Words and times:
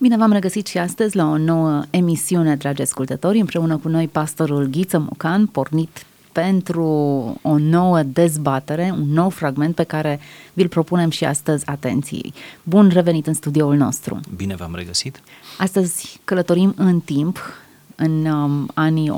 Bine 0.00 0.16
v-am 0.16 0.32
regăsit 0.32 0.66
și 0.66 0.78
astăzi 0.78 1.16
la 1.16 1.30
o 1.30 1.36
nouă 1.36 1.82
emisiune, 1.90 2.56
dragi 2.56 2.82
ascultători, 2.82 3.38
împreună 3.38 3.76
cu 3.76 3.88
noi 3.88 4.08
pastorul 4.08 4.66
Ghiță 4.66 4.98
Mocan, 4.98 5.46
pornit 5.46 6.06
pentru 6.32 6.82
o 7.42 7.58
nouă 7.58 8.02
dezbatere, 8.02 8.94
un 8.98 9.12
nou 9.12 9.28
fragment 9.28 9.74
pe 9.74 9.82
care 9.82 10.20
vi-l 10.52 10.68
propunem 10.68 11.10
și 11.10 11.24
astăzi 11.24 11.66
atenției. 11.66 12.32
Bun 12.62 12.88
revenit 12.88 13.26
în 13.26 13.34
studioul 13.34 13.76
nostru! 13.76 14.20
Bine 14.36 14.54
v-am 14.54 14.74
regăsit! 14.74 15.20
Astăzi 15.58 16.20
călătorim 16.24 16.74
în 16.76 17.00
timp, 17.00 17.38
în 17.94 18.26
um, 18.26 18.70
anii 18.74 19.10
1500-1478. 19.10 19.14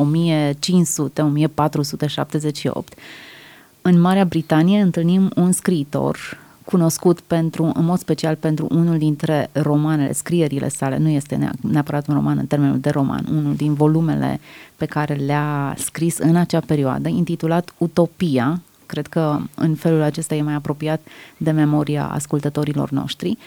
În 3.83 4.01
Marea 4.01 4.25
Britanie 4.25 4.81
întâlnim 4.81 5.31
un 5.37 5.53
scriitor 5.53 6.39
cunoscut 6.71 7.21
pentru, 7.21 7.71
în 7.75 7.85
mod 7.85 7.99
special 7.99 8.35
pentru 8.35 8.67
unul 8.71 8.99
dintre 8.99 9.51
romanele, 9.53 10.13
scrierile 10.13 10.69
sale, 10.69 10.97
nu 10.97 11.09
este 11.09 11.51
neapărat 11.61 12.07
un 12.09 12.15
roman 12.15 12.39
în 12.39 12.47
termenul 12.47 12.79
de 12.79 12.91
roman, 12.91 13.27
unul 13.31 13.55
din 13.55 13.75
volumele 13.75 14.41
pe 14.77 14.87
care 14.87 15.15
le-a 15.15 15.75
scris 15.79 16.19
în 16.19 16.37
acea 16.37 16.61
perioadă, 16.61 17.09
intitulat 17.09 17.75
Utopia, 17.79 18.63
cred 18.87 19.07
că 19.07 19.39
în 19.55 19.75
felul 19.75 20.03
acesta 20.03 20.35
e 20.35 20.43
mai 20.43 20.55
apropiat 20.55 21.01
de 21.37 21.51
memoria 21.51 22.07
ascultătorilor 22.07 22.91
noștri, 22.91 23.39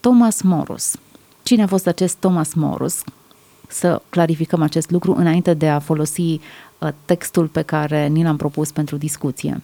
Thomas 0.00 0.42
Morus. 0.42 0.96
Cine 1.42 1.62
a 1.62 1.66
fost 1.66 1.86
acest 1.86 2.16
Thomas 2.16 2.54
Morus? 2.54 3.02
Să 3.68 4.02
clarificăm 4.08 4.62
acest 4.62 4.90
lucru 4.90 5.14
înainte 5.14 5.54
de 5.54 5.68
a 5.68 5.78
folosi 5.78 6.20
uh, 6.20 6.88
textul 7.04 7.46
pe 7.46 7.62
care 7.62 8.06
ni 8.06 8.22
l-am 8.22 8.36
propus 8.36 8.70
pentru 8.70 8.96
discuție. 8.96 9.62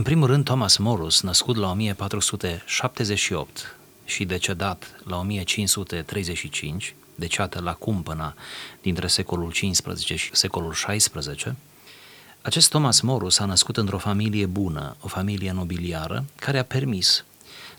În 0.00 0.06
primul 0.06 0.26
rând, 0.26 0.44
Thomas 0.44 0.76
Morus, 0.76 1.20
născut 1.20 1.56
la 1.56 1.70
1478 1.70 3.76
și 4.04 4.24
decedat 4.24 5.00
la 5.04 5.18
1535, 5.18 6.94
deceată 7.14 7.60
la 7.60 7.72
cumpăna 7.72 8.34
dintre 8.82 9.06
secolul 9.06 9.50
XV 9.50 9.96
și 9.96 10.30
secolul 10.32 10.72
XVI, 10.72 11.54
acest 12.42 12.68
Thomas 12.68 13.00
Morus 13.00 13.38
a 13.38 13.44
născut 13.44 13.76
într-o 13.76 13.98
familie 13.98 14.46
bună, 14.46 14.96
o 15.00 15.08
familie 15.08 15.52
nobiliară, 15.52 16.24
care 16.36 16.58
a 16.58 16.64
permis 16.64 17.24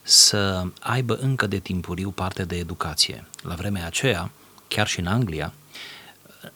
să 0.01 0.65
aibă 0.79 1.15
încă 1.15 1.47
de 1.47 1.59
timpuriu 1.59 2.09
parte 2.09 2.43
de 2.43 2.55
educație. 2.55 3.27
La 3.43 3.55
vremea 3.55 3.85
aceea, 3.85 4.31
chiar 4.67 4.87
și 4.87 4.99
în 4.99 5.07
Anglia, 5.07 5.53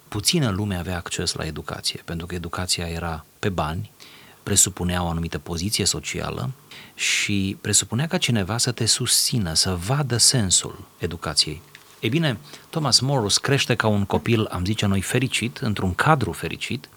puțină 0.07 0.49
lume 0.49 0.75
avea 0.75 0.95
acces 0.95 1.33
la 1.33 1.45
educație, 1.45 2.01
pentru 2.05 2.25
că 2.25 2.35
educația 2.35 2.87
era 2.87 3.25
pe 3.39 3.49
bani, 3.49 3.93
presupunea 4.45 5.03
o 5.03 5.07
anumită 5.07 5.37
poziție 5.37 5.85
socială 5.85 6.49
și 6.95 7.57
presupunea 7.61 8.07
ca 8.07 8.17
cineva 8.17 8.57
să 8.57 8.71
te 8.71 8.85
susțină, 8.85 9.53
să 9.53 9.77
vadă 9.85 10.17
sensul 10.17 10.87
educației. 10.97 11.61
Ei 11.99 12.09
bine, 12.09 12.37
Thomas 12.69 12.99
Morus 12.99 13.37
crește 13.37 13.75
ca 13.75 13.87
un 13.87 14.05
copil, 14.05 14.45
am 14.45 14.65
zice 14.65 14.85
noi, 14.85 15.01
fericit, 15.01 15.57
într-un 15.57 15.93
cadru 15.93 16.31
fericit, 16.31 16.89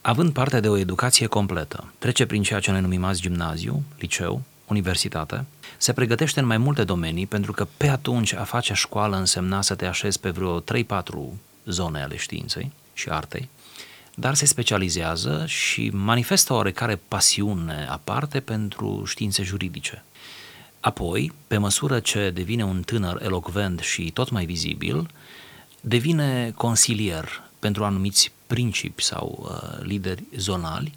având 0.00 0.32
parte 0.32 0.60
de 0.60 0.68
o 0.68 0.76
educație 0.76 1.26
completă. 1.26 1.92
Trece 1.98 2.26
prin 2.26 2.42
ceea 2.42 2.60
ce 2.60 2.70
noi 2.70 2.80
numim 2.80 3.04
azi 3.04 3.20
gimnaziu, 3.20 3.82
liceu, 3.98 4.42
universitate, 4.66 5.44
se 5.76 5.92
pregătește 5.92 6.40
în 6.40 6.46
mai 6.46 6.58
multe 6.58 6.84
domenii, 6.84 7.26
pentru 7.26 7.52
că 7.52 7.66
pe 7.76 7.88
atunci 7.88 8.34
a 8.34 8.44
face 8.44 8.74
școală 8.74 9.16
însemna 9.16 9.62
să 9.62 9.74
te 9.74 9.86
așezi 9.86 10.20
pe 10.20 10.30
vreo 10.30 10.60
3-4 10.60 10.64
zone 11.64 12.02
ale 12.02 12.16
științei 12.16 12.72
și 12.94 13.08
artei, 13.08 13.48
dar 14.18 14.34
se 14.34 14.46
specializează 14.46 15.44
și 15.46 15.90
manifestă 15.92 16.52
oarecare 16.52 17.00
pasiune 17.08 17.86
aparte 17.90 18.40
pentru 18.40 19.02
științe 19.06 19.42
juridice. 19.42 20.04
Apoi, 20.80 21.32
pe 21.46 21.56
măsură 21.56 22.00
ce 22.00 22.30
devine 22.30 22.64
un 22.64 22.82
tânăr 22.82 23.22
elocvent 23.22 23.80
și 23.80 24.10
tot 24.10 24.30
mai 24.30 24.44
vizibil, 24.44 25.10
devine 25.80 26.52
consilier 26.56 27.42
pentru 27.58 27.84
anumiți 27.84 28.32
principi 28.46 29.02
sau 29.02 29.48
uh, 29.50 29.82
lideri 29.82 30.22
zonali, 30.36 30.92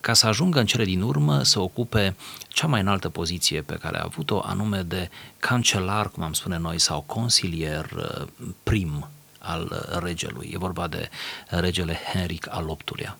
ca 0.00 0.12
să 0.12 0.26
ajungă 0.26 0.58
în 0.58 0.66
cele 0.66 0.84
din 0.84 1.02
urmă 1.02 1.42
să 1.42 1.60
ocupe 1.60 2.16
cea 2.48 2.66
mai 2.66 2.80
înaltă 2.80 3.08
poziție 3.08 3.62
pe 3.62 3.74
care 3.74 3.98
a 3.98 4.04
avut-o, 4.04 4.40
anume 4.44 4.82
de 4.82 5.10
cancelar, 5.38 6.08
cum 6.08 6.22
am 6.22 6.32
spune 6.32 6.58
noi, 6.58 6.78
sau 6.78 7.00
consilier 7.00 7.90
uh, 7.96 8.26
prim 8.62 9.08
al 9.42 9.88
regelui. 10.02 10.50
E 10.52 10.58
vorba 10.58 10.86
de 10.86 11.08
regele 11.46 11.98
Henric 12.12 12.46
al 12.50 12.64
VIII-lea. 12.64 13.18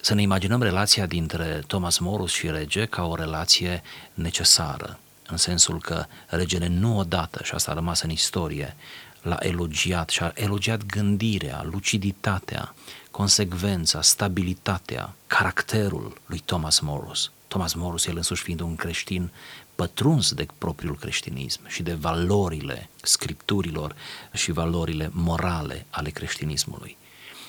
Să 0.00 0.14
ne 0.14 0.22
imaginăm 0.22 0.62
relația 0.62 1.06
dintre 1.06 1.62
Thomas 1.66 1.98
Morus 1.98 2.32
și 2.32 2.50
rege 2.50 2.84
ca 2.84 3.04
o 3.04 3.14
relație 3.14 3.82
necesară, 4.14 4.98
în 5.26 5.36
sensul 5.36 5.80
că 5.80 6.04
regele 6.26 6.66
nu 6.66 6.98
odată, 6.98 7.40
și 7.44 7.54
asta 7.54 7.70
a 7.70 7.74
rămas 7.74 8.00
în 8.00 8.10
istorie, 8.10 8.76
l-a 9.22 9.36
elogiat 9.40 10.08
și 10.08 10.22
a 10.22 10.32
elogiat 10.34 10.86
gândirea, 10.86 11.62
luciditatea, 11.70 12.74
consecvența, 13.10 14.02
stabilitatea, 14.02 15.14
caracterul 15.26 16.20
lui 16.26 16.42
Thomas 16.44 16.80
Morus. 16.80 17.30
Thomas 17.48 17.74
Morus, 17.74 18.06
el 18.06 18.16
însuși 18.16 18.42
fiind 18.42 18.60
un 18.60 18.76
creștin 18.76 19.30
pătruns 19.74 20.32
de 20.32 20.46
propriul 20.58 20.96
creștinism 20.96 21.60
și 21.68 21.82
de 21.82 21.94
valorile 21.94 22.88
scripturilor 23.02 23.94
și 24.32 24.52
valorile 24.52 25.10
morale 25.12 25.86
ale 25.90 26.10
creștinismului. 26.10 26.96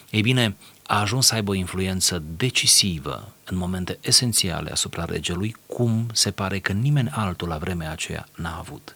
Ei 0.09 0.21
bine, 0.21 0.55
a 0.87 0.99
ajuns 0.99 1.25
să 1.25 1.33
aibă 1.33 1.51
o 1.51 1.53
influență 1.53 2.23
decisivă 2.37 3.33
în 3.45 3.57
momente 3.57 3.97
esențiale 4.01 4.71
asupra 4.71 5.05
regelui, 5.05 5.55
cum 5.65 6.07
se 6.13 6.31
pare 6.31 6.59
că 6.59 6.71
nimeni 6.71 7.09
altul 7.09 7.47
la 7.47 7.57
vremea 7.57 7.91
aceea 7.91 8.27
n-a 8.35 8.57
avut. 8.57 8.95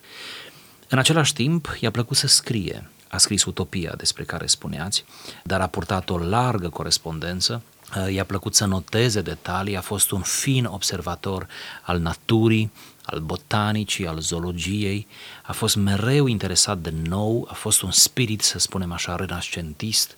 În 0.87 0.97
același 0.97 1.33
timp, 1.33 1.77
i-a 1.79 1.91
plăcut 1.91 2.17
să 2.17 2.27
scrie. 2.27 2.89
A 3.07 3.17
scris 3.17 3.43
Utopia 3.43 3.93
despre 3.97 4.23
care 4.23 4.45
spuneați, 4.45 5.05
dar 5.43 5.61
a 5.61 5.67
purtat 5.67 6.09
o 6.09 6.17
largă 6.17 6.69
corespondență 6.69 7.61
i-a 8.09 8.23
plăcut 8.23 8.55
să 8.55 8.65
noteze 8.65 9.21
detalii, 9.21 9.77
a 9.77 9.81
fost 9.81 10.11
un 10.11 10.21
fin 10.21 10.65
observator 10.65 11.47
al 11.81 11.99
naturii, 11.99 12.71
al 13.09 13.19
botanicii, 13.19 14.07
al 14.07 14.19
zoologiei, 14.19 15.07
a 15.43 15.51
fost 15.51 15.75
mereu 15.75 16.25
interesat 16.25 16.77
de 16.77 16.93
nou, 17.07 17.47
a 17.49 17.53
fost 17.53 17.81
un 17.81 17.91
spirit, 17.91 18.41
să 18.41 18.59
spunem 18.59 18.91
așa, 18.91 19.15
renascentist, 19.15 20.17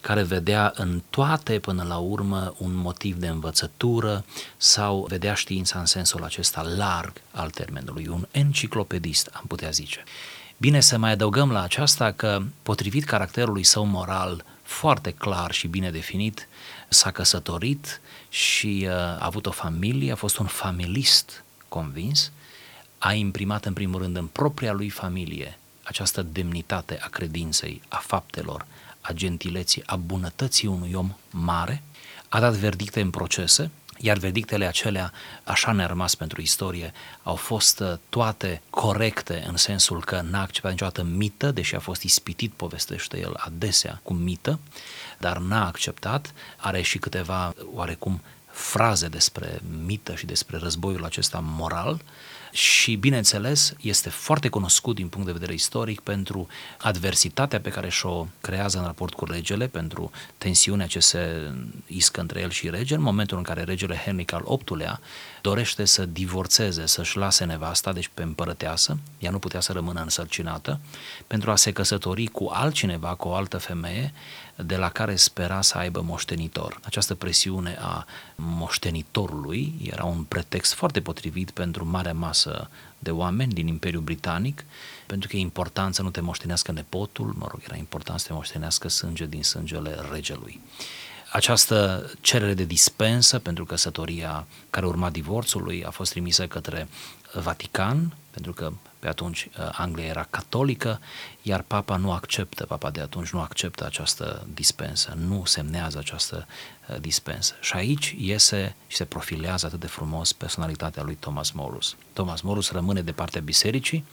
care 0.00 0.22
vedea 0.22 0.72
în 0.76 1.02
toate 1.10 1.58
până 1.58 1.82
la 1.82 1.96
urmă 1.96 2.54
un 2.58 2.74
motiv 2.74 3.16
de 3.16 3.28
învățătură 3.28 4.24
sau 4.56 5.06
vedea 5.08 5.34
știința 5.34 5.78
în 5.78 5.86
sensul 5.86 6.24
acesta 6.24 6.62
larg 6.62 7.12
al 7.30 7.50
termenului, 7.50 8.06
un 8.06 8.26
enciclopedist, 8.30 9.30
am 9.32 9.44
putea 9.48 9.70
zice. 9.70 10.04
Bine 10.56 10.80
să 10.80 10.98
mai 10.98 11.10
adăugăm 11.10 11.50
la 11.52 11.62
aceasta 11.62 12.12
că, 12.12 12.42
potrivit 12.62 13.04
caracterului 13.04 13.62
său 13.62 13.84
moral 13.84 14.44
foarte 14.62 15.10
clar 15.10 15.52
și 15.52 15.66
bine 15.66 15.90
definit, 15.90 16.48
s-a 16.88 17.10
căsătorit 17.10 18.00
și 18.28 18.86
uh, 18.86 18.92
a 18.92 19.18
avut 19.20 19.46
o 19.46 19.50
familie, 19.50 20.12
a 20.12 20.14
fost 20.14 20.38
un 20.38 20.46
familist 20.46 21.44
convins, 21.70 22.32
a 22.98 23.12
imprimat 23.12 23.64
în 23.64 23.72
primul 23.72 24.00
rând 24.00 24.16
în 24.16 24.26
propria 24.26 24.72
lui 24.72 24.88
familie 24.88 25.58
această 25.82 26.22
demnitate 26.22 26.98
a 27.02 27.08
credinței, 27.08 27.82
a 27.88 27.96
faptelor, 27.96 28.66
a 29.00 29.12
gentileții, 29.12 29.82
a 29.86 29.96
bunătății 29.96 30.68
unui 30.68 30.92
om 30.92 31.16
mare, 31.30 31.82
a 32.28 32.40
dat 32.40 32.54
verdicte 32.54 33.00
în 33.00 33.10
procese, 33.10 33.70
iar 33.98 34.18
verdictele 34.18 34.66
acelea, 34.66 35.12
așa 35.44 35.72
ne-a 35.72 35.86
rămas 35.86 36.14
pentru 36.14 36.40
istorie, 36.40 36.92
au 37.22 37.34
fost 37.34 37.80
uh, 37.80 37.92
toate 38.08 38.62
corecte 38.70 39.44
în 39.48 39.56
sensul 39.56 40.04
că 40.04 40.20
n-a 40.30 40.40
acceptat 40.40 40.70
niciodată 40.70 41.02
mită, 41.02 41.50
deși 41.50 41.74
a 41.74 41.78
fost 41.78 42.02
ispitit, 42.02 42.52
povestește 42.52 43.18
el 43.18 43.34
adesea, 43.36 44.00
cu 44.02 44.12
mită, 44.12 44.58
dar 45.18 45.38
n-a 45.38 45.66
acceptat, 45.66 46.32
are 46.56 46.82
și 46.82 46.98
câteva 46.98 47.54
oarecum 47.74 48.20
fraze 48.50 49.08
despre 49.08 49.60
mită 49.84 50.14
și 50.14 50.26
despre 50.26 50.56
războiul 50.56 51.04
acesta 51.04 51.40
moral, 51.42 52.00
și, 52.52 52.94
bineînțeles, 52.94 53.74
este 53.80 54.08
foarte 54.08 54.48
cunoscut 54.48 54.94
din 54.94 55.08
punct 55.08 55.26
de 55.26 55.32
vedere 55.32 55.52
istoric 55.52 56.00
pentru 56.00 56.46
adversitatea 56.78 57.60
pe 57.60 57.70
care 57.70 57.88
și-o 57.88 58.26
creează 58.40 58.78
în 58.78 58.84
raport 58.84 59.14
cu 59.14 59.24
regele, 59.24 59.66
pentru 59.66 60.10
tensiunea 60.38 60.86
ce 60.86 61.00
se 61.00 61.52
iscă 61.86 62.20
între 62.20 62.40
el 62.40 62.50
și 62.50 62.70
rege, 62.70 62.94
în 62.94 63.02
momentul 63.02 63.36
în 63.36 63.42
care 63.42 63.62
regele 63.62 64.00
Henric 64.04 64.32
al 64.32 64.44
VIII-lea 64.46 65.00
dorește 65.40 65.84
să 65.84 66.06
divorțeze, 66.06 66.86
să-și 66.86 67.16
lase 67.16 67.44
nevasta, 67.44 67.92
deci 67.92 68.10
pe 68.14 68.22
împărăteasă, 68.22 68.98
ea 69.18 69.30
nu 69.30 69.38
putea 69.38 69.60
să 69.60 69.72
rămână 69.72 70.00
însărcinată, 70.00 70.80
pentru 71.26 71.50
a 71.50 71.56
se 71.56 71.72
căsători 71.72 72.26
cu 72.26 72.50
altcineva, 72.52 73.14
cu 73.14 73.28
o 73.28 73.34
altă 73.34 73.58
femeie, 73.58 74.12
de 74.64 74.76
la 74.76 74.90
care 74.90 75.16
spera 75.16 75.62
să 75.62 75.78
aibă 75.78 76.00
moștenitor. 76.00 76.80
Această 76.84 77.14
presiune 77.14 77.78
a 77.80 78.06
moștenitorului 78.34 79.74
era 79.82 80.04
un 80.04 80.22
pretext 80.22 80.74
foarte 80.74 81.00
potrivit 81.00 81.50
pentru 81.50 81.86
marea 81.86 82.14
masă 82.14 82.70
de 82.98 83.10
oameni 83.10 83.52
din 83.52 83.66
Imperiul 83.66 84.02
Britanic, 84.02 84.64
pentru 85.06 85.28
că 85.28 85.36
e 85.36 85.40
important 85.40 85.94
să 85.94 86.02
nu 86.02 86.10
te 86.10 86.20
moștenească 86.20 86.72
nepotul, 86.72 87.34
mă 87.38 87.46
rog, 87.50 87.60
era 87.64 87.76
important 87.76 88.20
să 88.20 88.26
te 88.26 88.32
moștenească 88.32 88.88
sânge 88.88 89.26
din 89.26 89.42
sângele 89.42 89.96
regelui. 90.12 90.60
Această 91.32 92.10
cerere 92.20 92.54
de 92.54 92.64
dispensă 92.64 93.38
pentru 93.38 93.64
căsătoria 93.64 94.46
care 94.70 94.86
urma 94.86 95.10
divorțului 95.10 95.84
a 95.84 95.90
fost 95.90 96.10
trimisă 96.10 96.46
către 96.46 96.88
Vatican, 97.34 98.14
pentru 98.30 98.52
că 98.52 98.72
pe 99.00 99.08
atunci 99.08 99.48
uh, 99.58 99.68
Anglia 99.72 100.04
era 100.04 100.26
catolică, 100.30 101.00
iar 101.42 101.62
papa 101.62 101.96
nu 101.96 102.12
acceptă, 102.12 102.64
papa 102.64 102.90
de 102.90 103.00
atunci 103.00 103.28
nu 103.28 103.40
acceptă 103.40 103.84
această 103.84 104.46
dispensă, 104.54 105.16
nu 105.16 105.42
semnează 105.44 105.98
această 105.98 106.46
uh, 106.88 106.96
dispensă. 107.00 107.54
Și 107.60 107.72
aici 107.74 108.14
iese 108.18 108.76
și 108.86 108.96
se 108.96 109.04
profilează 109.04 109.66
atât 109.66 109.80
de 109.80 109.86
frumos 109.86 110.32
personalitatea 110.32 111.02
lui 111.02 111.14
Thomas 111.14 111.50
Morus. 111.50 111.96
Thomas 112.12 112.40
Morus 112.40 112.70
rămâne 112.70 113.02
de 113.02 113.12
partea 113.12 113.40
bisericii, 113.40 114.04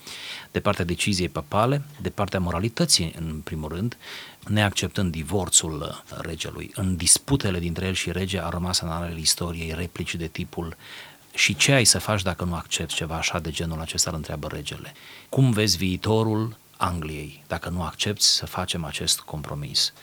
de 0.51 0.59
partea 0.59 0.85
deciziei 0.85 1.29
papale, 1.29 1.81
de 2.01 2.09
partea 2.09 2.39
moralității 2.39 3.13
în 3.19 3.41
primul 3.43 3.69
rând, 3.69 3.97
neacceptând 4.47 5.11
divorțul 5.11 5.81
uh, 5.81 6.17
regelui. 6.21 6.71
În 6.75 6.95
disputele 6.95 7.59
dintre 7.59 7.85
el 7.85 7.93
și 7.93 8.11
rege 8.11 8.43
a 8.43 8.49
rămas 8.49 8.79
în 8.79 8.87
anele 8.87 9.19
istoriei 9.19 9.73
replici 9.73 10.15
de 10.15 10.27
tipul 10.27 10.75
și 11.37 11.55
ce 11.55 11.71
ai 11.71 11.83
să 11.83 11.99
faci 11.99 12.21
dacă 12.21 12.43
nu 12.43 12.55
accepti 12.55 12.93
ceva 12.93 13.15
așa 13.15 13.39
de 13.39 13.51
genul 13.51 13.79
acesta, 13.79 14.09
îl 14.09 14.15
întreabă 14.15 14.47
regele. 14.47 14.93
Cum 15.29 15.51
vezi 15.51 15.77
viitorul 15.77 16.57
Angliei 16.77 17.43
dacă 17.47 17.69
nu 17.69 17.83
accepti 17.83 18.23
să 18.23 18.45
facem 18.45 18.83
acest 18.83 19.19
compromis? 19.19 19.93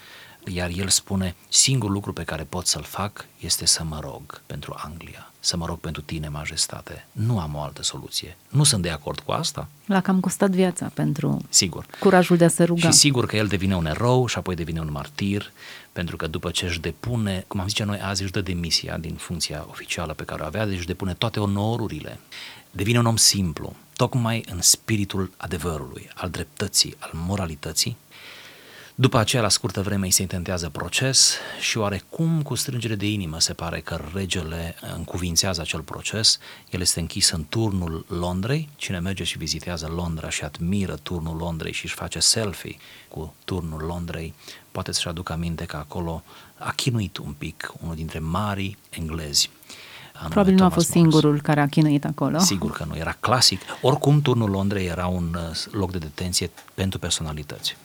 Iar 0.46 0.70
el 0.70 0.88
spune, 0.88 1.34
singurul 1.48 1.94
lucru 1.94 2.12
pe 2.12 2.24
care 2.24 2.44
pot 2.44 2.66
să-l 2.66 2.82
fac 2.82 3.26
este 3.38 3.66
să 3.66 3.84
mă 3.84 4.00
rog 4.00 4.42
pentru 4.46 4.74
Anglia, 4.76 5.32
să 5.44 5.56
mă 5.56 5.66
rog 5.66 5.78
pentru 5.78 6.02
tine, 6.02 6.28
majestate. 6.28 7.06
Nu 7.12 7.38
am 7.38 7.54
o 7.54 7.60
altă 7.60 7.82
soluție. 7.82 8.36
Nu 8.48 8.64
sunt 8.64 8.82
de 8.82 8.90
acord 8.90 9.20
cu 9.20 9.32
asta. 9.32 9.68
La 9.86 10.00
cam 10.00 10.20
costat 10.20 10.50
viața 10.50 10.90
pentru 10.94 11.42
sigur. 11.48 11.86
curajul 12.00 12.36
de 12.36 12.44
a 12.44 12.48
se 12.48 12.64
ruga. 12.64 12.90
Și 12.90 12.96
sigur 12.96 13.26
că 13.26 13.36
el 13.36 13.46
devine 13.46 13.76
un 13.76 13.86
erou 13.86 14.26
și 14.26 14.38
apoi 14.38 14.54
devine 14.54 14.80
un 14.80 14.90
martir, 14.90 15.52
pentru 15.92 16.16
că 16.16 16.26
după 16.26 16.50
ce 16.50 16.64
își 16.66 16.80
depune, 16.80 17.44
cum 17.46 17.60
am 17.60 17.68
zice 17.68 17.84
noi 17.84 18.00
azi, 18.00 18.22
își 18.22 18.32
dă 18.32 18.40
demisia 18.40 18.98
din 18.98 19.14
funcția 19.14 19.66
oficială 19.70 20.12
pe 20.12 20.24
care 20.24 20.42
o 20.42 20.46
avea, 20.46 20.66
deci 20.66 20.76
își 20.76 20.86
depune 20.86 21.14
toate 21.14 21.40
onorurile, 21.40 22.20
devine 22.70 22.98
un 22.98 23.06
om 23.06 23.16
simplu, 23.16 23.76
tocmai 23.96 24.44
în 24.50 24.60
spiritul 24.60 25.30
adevărului, 25.36 26.08
al 26.14 26.30
dreptății, 26.30 26.96
al 26.98 27.10
moralității, 27.12 27.96
după 28.94 29.18
aceea, 29.18 29.42
la 29.42 29.48
scurtă 29.48 29.82
vreme, 29.82 30.04
îi 30.04 30.10
se 30.10 30.22
intentează 30.22 30.68
proces 30.68 31.34
și 31.60 31.78
oarecum 31.78 32.42
cu 32.42 32.54
strângere 32.54 32.94
de 32.94 33.06
inimă 33.10 33.40
se 33.40 33.52
pare 33.52 33.80
că 33.80 34.00
regele 34.14 34.74
încuvințează 34.96 35.60
acel 35.60 35.80
proces. 35.80 36.38
El 36.70 36.80
este 36.80 37.00
închis 37.00 37.30
în 37.30 37.44
turnul 37.48 38.04
Londrei. 38.08 38.68
Cine 38.76 38.98
merge 38.98 39.24
și 39.24 39.38
vizitează 39.38 39.86
Londra 39.86 40.28
și 40.28 40.44
admiră 40.44 40.94
turnul 41.02 41.36
Londrei 41.36 41.72
și 41.72 41.84
își 41.84 41.94
face 41.94 42.18
selfie 42.18 42.76
cu 43.08 43.34
turnul 43.44 43.82
Londrei, 43.82 44.34
poate 44.72 44.92
să-și 44.92 45.08
aducă 45.08 45.32
aminte 45.32 45.64
că 45.64 45.76
acolo 45.76 46.22
a 46.58 46.72
chinuit 46.72 47.16
un 47.16 47.34
pic 47.38 47.72
unul 47.82 47.94
dintre 47.94 48.18
marii 48.18 48.78
englezi 48.90 49.50
Probabil 50.28 50.54
nu 50.54 50.64
a 50.64 50.68
fost 50.68 50.94
Morris. 50.94 51.12
singurul 51.12 51.40
care 51.40 51.60
a 51.60 51.68
chinuit 51.68 52.04
acolo. 52.04 52.38
Sigur 52.38 52.70
că 52.70 52.84
nu, 52.88 52.96
era 52.96 53.16
clasic. 53.20 53.60
Oricum, 53.80 54.20
turnul 54.20 54.50
Londrei 54.50 54.86
era 54.86 55.06
un 55.06 55.36
uh, 55.50 55.64
loc 55.70 55.90
de 55.90 55.98
detenție 55.98 56.50
pentru 56.74 56.98
personalități. 56.98 57.76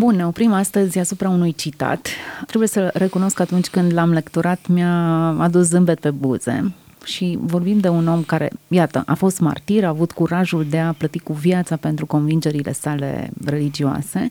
Bun, 0.00 0.16
ne 0.16 0.26
oprim 0.26 0.52
astăzi 0.52 0.98
asupra 0.98 1.28
unui 1.28 1.54
citat. 1.54 2.08
Trebuie 2.46 2.68
să 2.68 2.90
recunosc 2.94 3.34
că 3.34 3.42
atunci 3.42 3.68
când 3.68 3.92
l-am 3.92 4.12
lecturat 4.12 4.66
mi-a 4.66 4.94
adus 5.38 5.66
zâmbet 5.66 6.00
pe 6.00 6.10
buze 6.10 6.74
și 7.04 7.38
vorbim 7.40 7.78
de 7.78 7.88
un 7.88 8.08
om 8.08 8.22
care, 8.22 8.50
iată, 8.68 9.02
a 9.06 9.14
fost 9.14 9.40
martir, 9.40 9.84
a 9.84 9.88
avut 9.88 10.12
curajul 10.12 10.66
de 10.70 10.78
a 10.78 10.92
plăti 10.92 11.18
cu 11.18 11.32
viața 11.32 11.76
pentru 11.76 12.06
convingerile 12.06 12.72
sale 12.72 13.30
religioase 13.44 14.30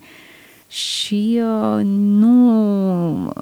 și 0.67 1.41
uh, 1.41 1.85
nu, 1.85 3.33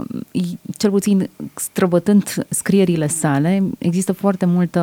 cel 0.77 0.89
puțin 0.89 1.29
străbătând 1.55 2.45
scrierile 2.49 3.07
sale, 3.07 3.63
există 3.77 4.11
foarte 4.11 4.45
multă 4.45 4.81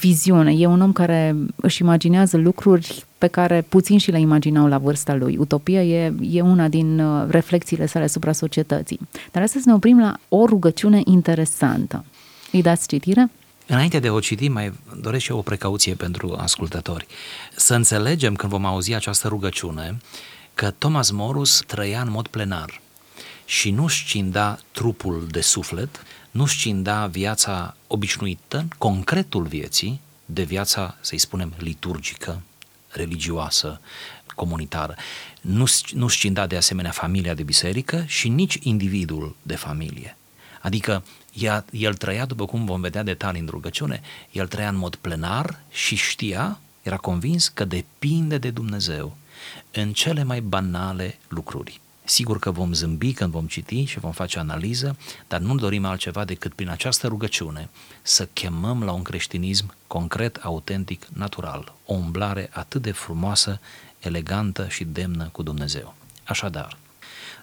viziune. 0.00 0.52
E 0.52 0.66
un 0.66 0.80
om 0.80 0.92
care 0.92 1.36
își 1.56 1.82
imaginează 1.82 2.36
lucruri 2.36 3.04
pe 3.18 3.26
care 3.26 3.66
puțin 3.68 3.98
și 3.98 4.10
le 4.10 4.20
imaginau 4.20 4.66
la 4.66 4.78
vârsta 4.78 5.14
lui. 5.14 5.36
Utopia 5.36 5.82
e, 5.82 6.14
e 6.20 6.40
una 6.40 6.68
din 6.68 6.98
uh, 6.98 7.26
reflexiile 7.28 7.86
sale 7.86 8.04
asupra 8.04 8.32
societății. 8.32 9.00
Dar 9.32 9.42
astăzi 9.42 9.66
ne 9.66 9.74
oprim 9.74 10.00
la 10.00 10.16
o 10.28 10.46
rugăciune 10.46 11.00
interesantă. 11.04 12.04
Îi 12.52 12.62
dați 12.62 12.88
citire? 12.88 13.30
Înainte 13.66 13.98
de 13.98 14.10
o 14.10 14.20
citi, 14.20 14.48
mai 14.48 14.72
doresc 15.00 15.24
și 15.24 15.30
eu 15.30 15.38
o 15.38 15.42
precauție 15.42 15.94
pentru 15.94 16.36
ascultători. 16.38 17.06
Să 17.56 17.74
înțelegem 17.74 18.34
când 18.34 18.52
vom 18.52 18.64
auzi 18.64 18.94
această 18.94 19.28
rugăciune 19.28 19.96
că 20.54 20.70
Thomas 20.78 21.10
Morus 21.10 21.62
trăia 21.66 22.00
în 22.00 22.10
mod 22.10 22.26
plenar 22.26 22.80
și 23.44 23.70
nu 23.70 23.88
scinda 23.88 24.58
trupul 24.72 25.26
de 25.30 25.40
suflet, 25.40 26.02
nu 26.36 26.46
scinda 26.46 27.06
viața 27.06 27.76
obișnuită, 27.86 28.66
concretul 28.78 29.42
vieții, 29.42 30.00
de 30.24 30.42
viața, 30.42 30.96
să-i 31.00 31.18
spunem, 31.18 31.52
liturgică, 31.58 32.42
religioasă, 32.88 33.80
comunitară. 34.34 34.94
Nu, 35.40 35.64
nu 35.92 36.08
scinda 36.08 36.46
de 36.46 36.56
asemenea 36.56 36.90
familia 36.90 37.34
de 37.34 37.42
biserică 37.42 38.04
și 38.06 38.28
nici 38.28 38.58
individul 38.62 39.36
de 39.42 39.54
familie. 39.54 40.16
Adică 40.60 41.04
ea, 41.32 41.64
el 41.70 41.94
trăia, 41.94 42.24
după 42.24 42.46
cum 42.46 42.64
vom 42.64 42.80
vedea 42.80 43.02
detalii 43.02 43.40
în 43.40 43.48
rugăciune, 43.50 44.00
el 44.32 44.46
trăia 44.46 44.68
în 44.68 44.76
mod 44.76 44.94
plenar 44.94 45.60
și 45.70 45.94
știa, 45.94 46.60
era 46.82 46.96
convins 46.96 47.48
că 47.48 47.64
depinde 47.64 48.38
de 48.38 48.50
Dumnezeu 48.50 49.16
în 49.72 49.92
cele 49.92 50.22
mai 50.22 50.40
banale 50.40 51.18
lucruri. 51.28 51.80
Sigur 52.08 52.38
că 52.38 52.50
vom 52.50 52.72
zâmbi 52.72 53.12
când 53.12 53.30
vom 53.30 53.46
citi 53.46 53.84
și 53.84 53.98
vom 53.98 54.12
face 54.12 54.38
analiză, 54.38 54.96
dar 55.28 55.40
nu 55.40 55.54
dorim 55.54 55.84
altceva 55.84 56.24
decât 56.24 56.54
prin 56.54 56.68
această 56.68 57.06
rugăciune 57.06 57.68
să 58.02 58.28
chemăm 58.32 58.84
la 58.84 58.92
un 58.92 59.02
creștinism 59.02 59.74
concret, 59.86 60.36
autentic, 60.36 61.06
natural, 61.12 61.74
o 61.86 61.94
umblare 61.94 62.48
atât 62.52 62.82
de 62.82 62.92
frumoasă, 62.92 63.60
elegantă 63.98 64.68
și 64.68 64.84
demnă 64.84 65.28
cu 65.32 65.42
Dumnezeu. 65.42 65.94
Așadar, 66.24 66.76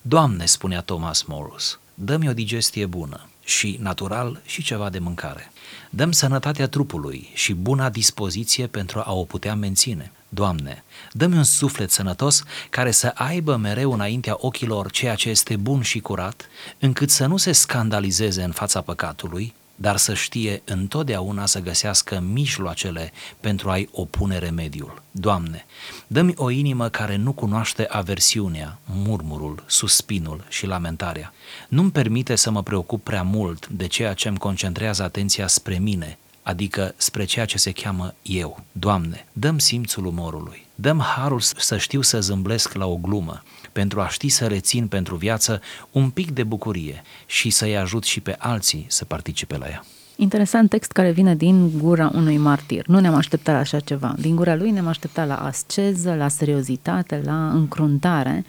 Doamne, 0.01 0.45
spunea 0.45 0.81
Thomas 0.81 1.23
Morris, 1.23 1.79
dă-mi 1.93 2.29
o 2.29 2.33
digestie 2.33 2.85
bună 2.85 3.27
și 3.43 3.77
natural 3.81 4.41
și 4.45 4.63
ceva 4.63 4.89
de 4.89 4.99
mâncare. 4.99 5.51
Dăm 5.89 6.11
sănătatea 6.11 6.67
trupului 6.67 7.29
și 7.33 7.53
buna 7.53 7.89
dispoziție 7.89 8.67
pentru 8.67 9.01
a 9.05 9.13
o 9.13 9.23
putea 9.23 9.55
menține. 9.55 10.11
Doamne, 10.33 10.83
dă-mi 11.11 11.35
un 11.35 11.43
suflet 11.43 11.91
sănătos 11.91 12.43
care 12.69 12.91
să 12.91 13.11
aibă 13.15 13.55
mereu 13.55 13.93
înaintea 13.93 14.35
ochilor 14.37 14.91
ceea 14.91 15.15
ce 15.15 15.29
este 15.29 15.55
bun 15.55 15.81
și 15.81 15.99
curat, 15.99 16.49
încât 16.79 17.09
să 17.09 17.25
nu 17.25 17.37
se 17.37 17.51
scandalizeze 17.51 18.43
în 18.43 18.51
fața 18.51 18.81
păcatului, 18.81 19.53
dar 19.75 19.97
să 19.97 20.13
știe 20.13 20.61
întotdeauna 20.65 21.45
să 21.45 21.59
găsească 21.59 22.19
mijloacele 22.19 23.11
pentru 23.39 23.69
a-i 23.69 23.89
opune 23.91 24.37
remediul. 24.37 25.01
Doamne, 25.11 25.65
dă-mi 26.07 26.33
o 26.35 26.49
inimă 26.49 26.89
care 26.89 27.15
nu 27.15 27.31
cunoaște 27.31 27.85
aversiunea, 27.89 28.79
murmurul, 28.85 29.63
suspinul 29.67 30.43
și 30.47 30.65
lamentarea. 30.65 31.33
Nu-mi 31.67 31.91
permite 31.91 32.35
să 32.35 32.51
mă 32.51 32.63
preocup 32.63 33.03
prea 33.03 33.23
mult 33.23 33.67
de 33.67 33.87
ceea 33.87 34.13
ce 34.13 34.27
îmi 34.27 34.37
concentrează 34.37 35.03
atenția 35.03 35.47
spre 35.47 35.77
mine, 35.79 36.17
adică 36.43 36.93
spre 36.97 37.25
ceea 37.25 37.45
ce 37.45 37.57
se 37.57 37.71
cheamă 37.71 38.13
eu. 38.21 38.63
Doamne, 38.71 39.25
dăm 39.33 39.57
simțul 39.57 40.05
umorului, 40.05 40.65
dăm 40.75 40.99
harul 40.99 41.39
să 41.39 41.77
știu 41.77 42.01
să 42.01 42.21
zâmblesc 42.21 42.73
la 42.73 42.85
o 42.85 42.95
glumă, 42.95 43.43
pentru 43.71 44.01
a 44.01 44.07
ști 44.07 44.29
să 44.29 44.47
rețin 44.47 44.87
pentru 44.87 45.15
viață 45.15 45.61
un 45.91 46.09
pic 46.09 46.31
de 46.31 46.43
bucurie 46.43 47.01
și 47.25 47.49
să-i 47.49 47.77
ajut 47.77 48.03
și 48.03 48.19
pe 48.19 48.35
alții 48.39 48.85
să 48.89 49.05
participe 49.05 49.57
la 49.57 49.67
ea. 49.67 49.83
Interesant 50.15 50.69
text 50.69 50.91
care 50.91 51.11
vine 51.11 51.35
din 51.35 51.77
gura 51.77 52.11
unui 52.13 52.37
martir. 52.37 52.87
Nu 52.87 52.99
ne-am 52.99 53.15
așteptat 53.15 53.53
la 53.53 53.59
așa 53.59 53.79
ceva. 53.79 54.15
Din 54.17 54.35
gura 54.35 54.55
lui 54.55 54.71
ne-am 54.71 54.87
așteptat 54.87 55.27
la 55.27 55.35
asceză, 55.35 56.15
la 56.15 56.27
seriozitate, 56.27 57.21
la 57.25 57.49
încruntare, 57.49 58.45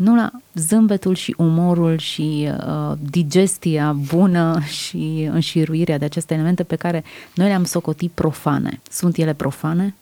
nu 0.00 0.14
la 0.14 0.30
zâmbetul 0.54 1.14
și 1.14 1.34
umorul 1.38 1.98
și 1.98 2.50
uh, 2.66 2.96
digestia 3.00 3.92
bună 3.92 4.60
și 4.60 5.28
înșiruirea 5.30 5.98
de 5.98 6.04
aceste 6.04 6.34
elemente 6.34 6.62
pe 6.62 6.76
care 6.76 7.04
noi 7.34 7.46
le-am 7.46 7.64
socotit 7.64 8.10
profane. 8.10 8.80
Sunt 8.90 9.16
ele 9.16 9.32
profane? 9.32 9.94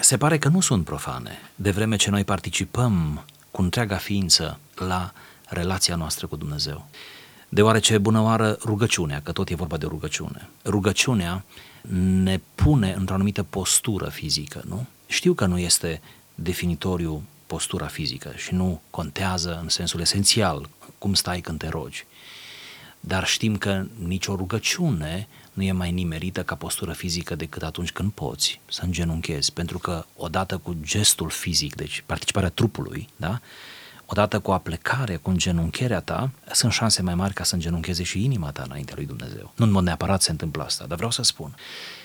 Se 0.00 0.16
pare 0.16 0.38
că 0.38 0.48
nu 0.48 0.60
sunt 0.60 0.84
profane, 0.84 1.30
de 1.54 1.70
vreme 1.70 1.96
ce 1.96 2.10
noi 2.10 2.24
participăm 2.24 3.24
cu 3.50 3.62
întreaga 3.62 3.96
ființă 3.96 4.58
la 4.74 5.12
relația 5.48 5.96
noastră 5.96 6.26
cu 6.26 6.36
Dumnezeu. 6.36 6.86
Deoarece 7.48 7.98
bunăoară 7.98 8.58
rugăciunea, 8.64 9.20
că 9.22 9.32
tot 9.32 9.48
e 9.48 9.54
vorba 9.54 9.76
de 9.76 9.86
rugăciune, 9.86 10.48
rugăciunea 10.64 11.44
ne 12.22 12.40
pune 12.54 12.94
într-o 12.98 13.14
anumită 13.14 13.42
postură 13.42 14.08
fizică, 14.08 14.62
nu? 14.68 14.86
Știu 15.06 15.32
că 15.32 15.46
nu 15.46 15.58
este 15.58 16.00
definitoriu 16.34 17.22
postura 17.52 17.86
fizică 17.86 18.32
și 18.36 18.54
nu 18.54 18.80
contează 18.90 19.58
în 19.62 19.68
sensul 19.68 20.00
esențial 20.00 20.68
cum 20.98 21.14
stai 21.14 21.40
când 21.40 21.58
te 21.58 21.68
rogi. 21.68 22.06
Dar 23.00 23.26
știm 23.26 23.56
că 23.56 23.84
nicio 23.98 24.34
rugăciune 24.34 25.28
nu 25.52 25.62
e 25.62 25.72
mai 25.72 25.90
nimerită 25.90 26.42
ca 26.42 26.54
postură 26.54 26.92
fizică 26.92 27.34
decât 27.34 27.62
atunci 27.62 27.92
când 27.92 28.12
poți 28.12 28.60
să 28.68 28.80
îngenunchezi, 28.84 29.52
pentru 29.52 29.78
că 29.78 30.04
odată 30.16 30.58
cu 30.58 30.76
gestul 30.80 31.30
fizic, 31.30 31.74
deci 31.74 32.02
participarea 32.06 32.48
trupului, 32.48 33.08
da? 33.16 33.40
odată 34.06 34.40
cu 34.40 34.50
aplecarea, 34.50 35.18
cu 35.18 35.30
îngenuncherea 35.30 36.00
ta, 36.00 36.30
sunt 36.52 36.72
șanse 36.72 37.02
mai 37.02 37.14
mari 37.14 37.34
ca 37.34 37.44
să 37.44 37.54
îngenuncheze 37.54 38.02
și 38.02 38.24
inima 38.24 38.50
ta 38.50 38.62
înaintea 38.62 38.94
lui 38.96 39.06
Dumnezeu. 39.06 39.52
Nu 39.56 39.64
în 39.64 39.70
mod 39.70 39.84
neapărat 39.84 40.22
se 40.22 40.30
întâmplă 40.30 40.64
asta, 40.64 40.84
dar 40.86 40.96
vreau 40.96 41.10
să 41.10 41.22
spun, 41.22 41.54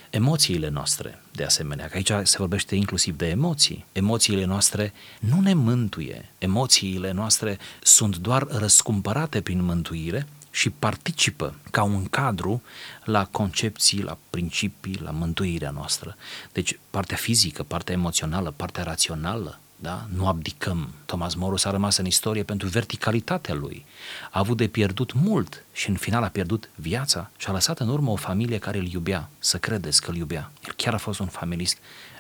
emoțiile 0.10 0.70
noastre, 0.70 1.22
de 1.32 1.44
asemenea, 1.44 1.88
că 1.88 1.96
aici 1.96 2.12
se 2.24 2.38
vorbește 2.38 2.76
inclusiv 2.76 3.18
de 3.18 3.28
emoții. 3.28 3.86
Emoțiile 3.92 4.46
noastre 4.46 4.94
nu 5.20 5.42
ne 5.42 5.54
mântuie, 5.54 6.30
emoțiile 6.38 7.12
noastre 7.12 7.58
sunt 7.82 8.18
doar 8.18 8.48
răscumpărate 8.50 9.42
prin 9.42 9.64
mântuire 9.64 10.28
și 10.52 10.70
participă 10.70 11.56
ca 11.72 11.84
un 11.84 12.06
cadru 12.06 12.62
la 13.04 13.26
concepții, 13.26 14.02
la 14.02 14.18
principii, 14.30 15.00
la 15.04 15.12
mântuirea 15.12 15.70
noastră. 15.70 16.16
Deci 16.54 16.80
partea 16.90 17.18
fizică, 17.18 17.64
partea 17.64 17.94
emoțională, 17.94 18.54
partea 18.56 18.84
rațională, 18.84 19.60
da? 19.80 20.06
nu 20.16 20.28
abdicăm. 20.28 20.90
Thomas 21.06 21.34
Morus 21.34 21.66
a 21.66 21.72
rămas 21.72 21.98
în 21.98 22.06
istorie 22.06 22.44
pentru 22.44 22.68
verticalitatea 22.68 23.54
lui. 23.54 23.86
A 24.32 24.40
avut 24.40 24.58
de 24.58 24.68
pierdut 24.68 25.14
mult 25.14 25.64
și 25.74 25.90
în 25.90 25.96
final 25.96 26.24
a 26.24 26.28
pierdut 26.28 26.70
viața 26.76 27.30
și 27.38 27.48
a 27.48 27.52
lăsat 27.52 27.80
în 27.80 27.90
urmă 27.90 28.12
o 28.12 28.16
familie 28.16 28.58
care 28.58 28.78
îl 28.78 28.88
iubea, 28.88 29.30
să 29.40 29.58
credeți 29.58 30.02
că 30.02 30.10
îl 30.10 30.16
iubea. 30.16 30.52
El 30.66 30.74
chiar 30.76 30.94
a 30.94 30.98
fost 30.98 31.20
un 31.20 31.28
familist 31.28 31.78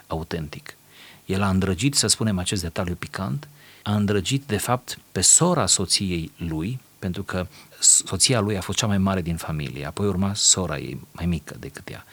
autentic. 0.08 0.78
El 1.26 1.42
a 1.42 1.50
îndrăgit, 1.50 1.96
să 1.96 2.08
spunem 2.08 2.38
acest 2.38 2.62
detaliu 2.62 2.96
picant, 2.96 3.48
a 3.84 3.96
îndrăgit 3.96 4.44
de 4.46 4.58
fapt 4.58 5.00
pe 5.12 5.22
sora 5.22 5.66
soției 5.66 6.32
lui, 6.38 6.80
pentru 7.00 7.24
că 7.24 7.48
soția 7.80 8.40
lui 8.40 8.58
a 8.58 8.62
fost 8.62 8.78
cea 8.78 8.88
mai 8.88 8.98
mare 8.98 9.22
din 9.22 9.38
familie, 9.38 9.86
apoi 9.86 10.08
urma 10.08 10.34
sora 10.34 10.78
ei, 10.78 11.00
mai 11.12 11.26
mică 11.26 11.56
decât 11.60 11.90
ea. 11.90 12.06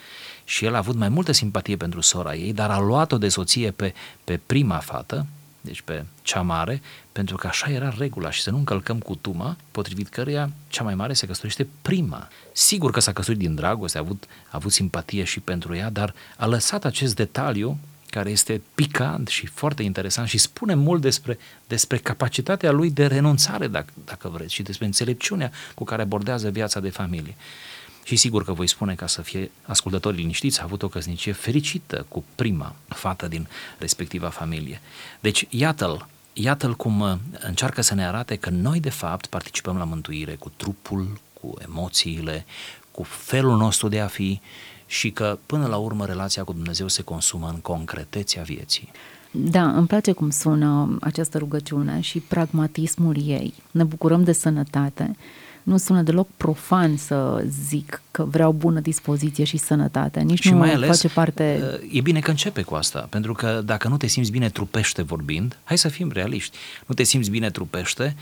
Și 0.44 0.64
el 0.64 0.74
a 0.74 0.78
avut 0.78 0.96
mai 0.96 1.08
multă 1.08 1.32
simpatie 1.32 1.76
pentru 1.76 2.00
sora 2.00 2.34
ei, 2.34 2.52
dar 2.52 2.70
a 2.70 2.78
luat-o 2.78 3.18
de 3.18 3.28
soție 3.28 3.70
pe, 3.70 3.94
pe 4.24 4.40
prima 4.46 4.78
fată, 4.78 5.26
deci 5.60 5.80
pe 5.82 6.04
cea 6.22 6.40
mare, 6.40 6.82
pentru 7.12 7.36
că 7.36 7.46
așa 7.46 7.70
era 7.70 7.94
regula 7.98 8.30
și 8.30 8.42
să 8.42 8.50
nu 8.50 8.56
încălcăm 8.56 8.98
cutuma, 8.98 9.56
potrivit 9.70 10.08
căreia 10.08 10.50
cea 10.68 10.84
mai 10.84 10.94
mare 10.94 11.12
se 11.12 11.26
căsătorește 11.26 11.66
prima. 11.82 12.28
Sigur 12.52 12.90
că 12.90 13.00
s-a 13.00 13.12
căsătorit 13.12 13.40
din 13.46 13.54
dragoste, 13.54 13.98
a 13.98 14.00
avut, 14.00 14.24
a 14.44 14.48
avut 14.50 14.72
simpatie 14.72 15.24
și 15.24 15.40
pentru 15.40 15.74
ea, 15.74 15.90
dar 15.90 16.14
a 16.36 16.46
lăsat 16.46 16.84
acest 16.84 17.14
detaliu 17.14 17.78
care 18.10 18.30
este 18.30 18.62
picant 18.74 19.28
și 19.28 19.46
foarte 19.46 19.82
interesant 19.82 20.28
și 20.28 20.38
spune 20.38 20.74
mult 20.74 21.00
despre, 21.00 21.38
despre 21.66 21.96
capacitatea 21.96 22.70
lui 22.70 22.90
de 22.90 23.06
renunțare, 23.06 23.66
dacă, 23.66 23.92
dacă 24.04 24.28
vreți, 24.28 24.54
și 24.54 24.62
despre 24.62 24.86
înțelepciunea 24.86 25.52
cu 25.74 25.84
care 25.84 26.02
abordează 26.02 26.50
viața 26.50 26.80
de 26.80 26.90
familie. 26.90 27.36
Și 28.04 28.16
sigur 28.16 28.44
că 28.44 28.52
voi 28.52 28.66
spune 28.66 28.94
ca 28.94 29.06
să 29.06 29.22
fie 29.22 29.50
ascultătorii 29.62 30.20
liniștiți, 30.20 30.60
a 30.60 30.64
avut 30.64 30.82
o 30.82 30.88
căsnicie 30.88 31.32
fericită 31.32 32.06
cu 32.08 32.24
prima 32.34 32.74
fată 32.88 33.28
din 33.28 33.48
respectiva 33.78 34.28
familie. 34.28 34.80
Deci, 35.20 35.46
iată-l, 35.50 36.06
iată-l 36.32 36.74
cum 36.74 37.00
uh, 37.00 37.14
încearcă 37.40 37.80
să 37.80 37.94
ne 37.94 38.06
arate 38.06 38.36
că 38.36 38.50
noi, 38.50 38.80
de 38.80 38.90
fapt, 38.90 39.26
participăm 39.26 39.76
la 39.76 39.84
mântuire 39.84 40.34
cu 40.34 40.52
trupul, 40.56 41.20
cu 41.40 41.54
emoțiile, 41.62 42.44
cu 42.90 43.02
felul 43.02 43.56
nostru 43.56 43.88
de 43.88 44.00
a 44.00 44.06
fi 44.06 44.40
și 44.86 45.10
că, 45.10 45.38
până 45.46 45.66
la 45.66 45.76
urmă, 45.76 46.06
relația 46.06 46.44
cu 46.44 46.52
Dumnezeu 46.52 46.88
se 46.88 47.02
consumă 47.02 47.48
în 47.48 47.60
concretețea 47.60 48.42
vieții. 48.42 48.90
Da, 49.30 49.70
îmi 49.70 49.86
place 49.86 50.12
cum 50.12 50.30
sună 50.30 50.96
această 51.00 51.38
rugăciune 51.38 52.00
și 52.00 52.18
pragmatismul 52.18 53.16
ei. 53.26 53.54
Ne 53.70 53.84
bucurăm 53.84 54.24
de 54.24 54.32
sănătate, 54.32 55.16
nu 55.64 55.76
sună 55.76 56.02
deloc 56.02 56.28
profan 56.36 56.96
să 56.96 57.44
zic 57.66 58.02
că 58.10 58.24
vreau 58.24 58.52
bună 58.52 58.80
dispoziție 58.80 59.44
și 59.44 59.56
sănătate. 59.56 60.20
Nici 60.20 60.42
și 60.42 60.50
nu 60.50 60.56
mai 60.56 60.72
ales, 60.72 60.88
face 60.88 61.08
parte... 61.08 61.60
E 61.90 62.00
bine 62.00 62.20
că 62.20 62.30
începe 62.30 62.62
cu 62.62 62.74
asta, 62.74 63.06
pentru 63.10 63.32
că 63.32 63.62
dacă 63.64 63.88
nu 63.88 63.96
te 63.96 64.06
simți 64.06 64.30
bine 64.30 64.48
trupește 64.48 65.02
vorbind, 65.02 65.58
hai 65.64 65.78
să 65.78 65.88
fim 65.88 66.10
realiști, 66.12 66.56
nu 66.86 66.94
te 66.94 67.02
simți 67.02 67.30
bine 67.30 67.50
trupește, 67.50 68.16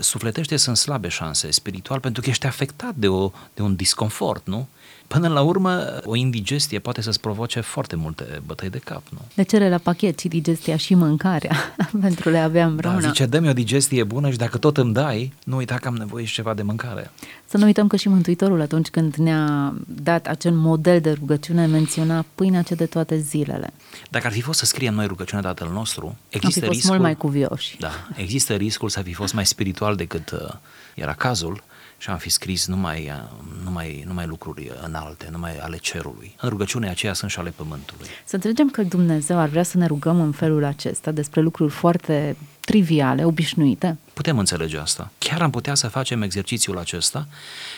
sufletește 0.00 0.56
sunt 0.56 0.76
slabe 0.76 1.08
șanse 1.08 1.50
spiritual 1.50 2.00
pentru 2.00 2.22
că 2.22 2.28
ești 2.30 2.46
afectat 2.46 2.94
de, 2.94 3.08
o, 3.08 3.30
de 3.54 3.62
un 3.62 3.74
disconfort, 3.74 4.46
nu? 4.46 4.68
Până 5.08 5.28
la 5.28 5.40
urmă, 5.40 6.00
o 6.04 6.14
indigestie 6.14 6.78
poate 6.78 7.00
să-ți 7.00 7.20
provoce 7.20 7.60
foarte 7.60 7.96
multe 7.96 8.42
bătăi 8.46 8.70
de 8.70 8.78
cap, 8.78 9.02
nu? 9.10 9.18
De 9.34 9.42
cere 9.42 9.68
la 9.68 9.78
pachet 9.78 10.18
și 10.18 10.28
digestia 10.28 10.76
și 10.76 10.94
mâncarea 10.94 11.56
pentru 12.00 12.30
le 12.30 12.38
avea 12.38 12.66
împreună. 12.66 13.00
Da, 13.00 13.06
zice, 13.06 13.26
dă-mi 13.26 13.48
o 13.48 13.52
digestie 13.52 14.04
bună 14.04 14.30
și 14.30 14.36
dacă 14.36 14.58
tot 14.58 14.76
îmi 14.76 14.92
dai, 14.92 15.32
nu 15.44 15.56
uita 15.56 15.74
că 15.74 15.88
am 15.88 15.94
nevoie 15.94 16.24
și 16.24 16.34
ceva 16.34 16.54
de 16.54 16.62
mâncare. 16.62 17.10
Să 17.46 17.56
nu 17.56 17.64
uităm 17.64 17.86
că 17.86 17.96
și 17.96 18.08
Mântuitorul 18.08 18.60
atunci 18.60 18.88
când 18.88 19.14
ne-a 19.14 19.74
dat 19.86 20.26
acel 20.26 20.52
model 20.52 21.00
de 21.00 21.12
rugăciune 21.12 21.66
menționa 21.66 22.24
pâinea 22.34 22.62
ce 22.62 22.74
de 22.74 22.86
toate 22.86 23.18
zilele. 23.18 23.72
Dacă 24.10 24.26
ar 24.26 24.32
fi 24.32 24.40
fost 24.40 24.58
să 24.58 24.64
scriem 24.64 24.94
noi 24.94 25.06
rugăciunea 25.06 25.44
Tatăl 25.44 25.70
nostru, 25.72 26.16
există 26.28 26.46
am 26.46 26.52
fi 26.52 26.60
fost 26.60 26.72
riscul, 26.72 26.90
mult 26.90 27.02
mai 27.02 27.16
cuvioși. 27.16 27.76
Da, 27.78 27.90
există 28.16 28.54
riscul 28.54 28.88
să 28.88 29.02
fi 29.02 29.12
fost 29.12 29.34
mai 29.34 29.46
spiritual 29.46 29.96
decât 29.96 30.30
uh, 30.30 30.54
era 31.00 31.14
cazul 31.14 31.62
și 31.98 32.10
am 32.10 32.16
fi 32.16 32.30
scris 32.30 32.66
numai, 32.66 33.12
numai, 33.64 34.04
numai 34.06 34.26
lucruri 34.26 34.70
înalte, 34.82 35.28
numai 35.30 35.56
ale 35.56 35.76
cerului. 35.76 36.34
În 36.40 36.48
rugăciunea 36.48 36.90
aceea 36.90 37.12
sunt 37.12 37.30
și 37.30 37.38
ale 37.38 37.50
pământului. 37.50 38.06
Să 38.24 38.34
înțelegem 38.34 38.70
că 38.70 38.82
Dumnezeu 38.82 39.38
ar 39.38 39.48
vrea 39.48 39.62
să 39.62 39.76
ne 39.76 39.86
rugăm 39.86 40.20
în 40.20 40.32
felul 40.32 40.64
acesta 40.64 41.10
despre 41.10 41.40
lucruri 41.40 41.72
foarte 41.72 42.36
triviale, 42.60 43.24
obișnuite? 43.24 43.98
Putem 44.12 44.38
înțelege 44.38 44.78
asta. 44.78 45.10
Chiar 45.18 45.42
am 45.42 45.50
putea 45.50 45.74
să 45.74 45.88
facem 45.88 46.22
exercițiul 46.22 46.78
acesta 46.78 47.26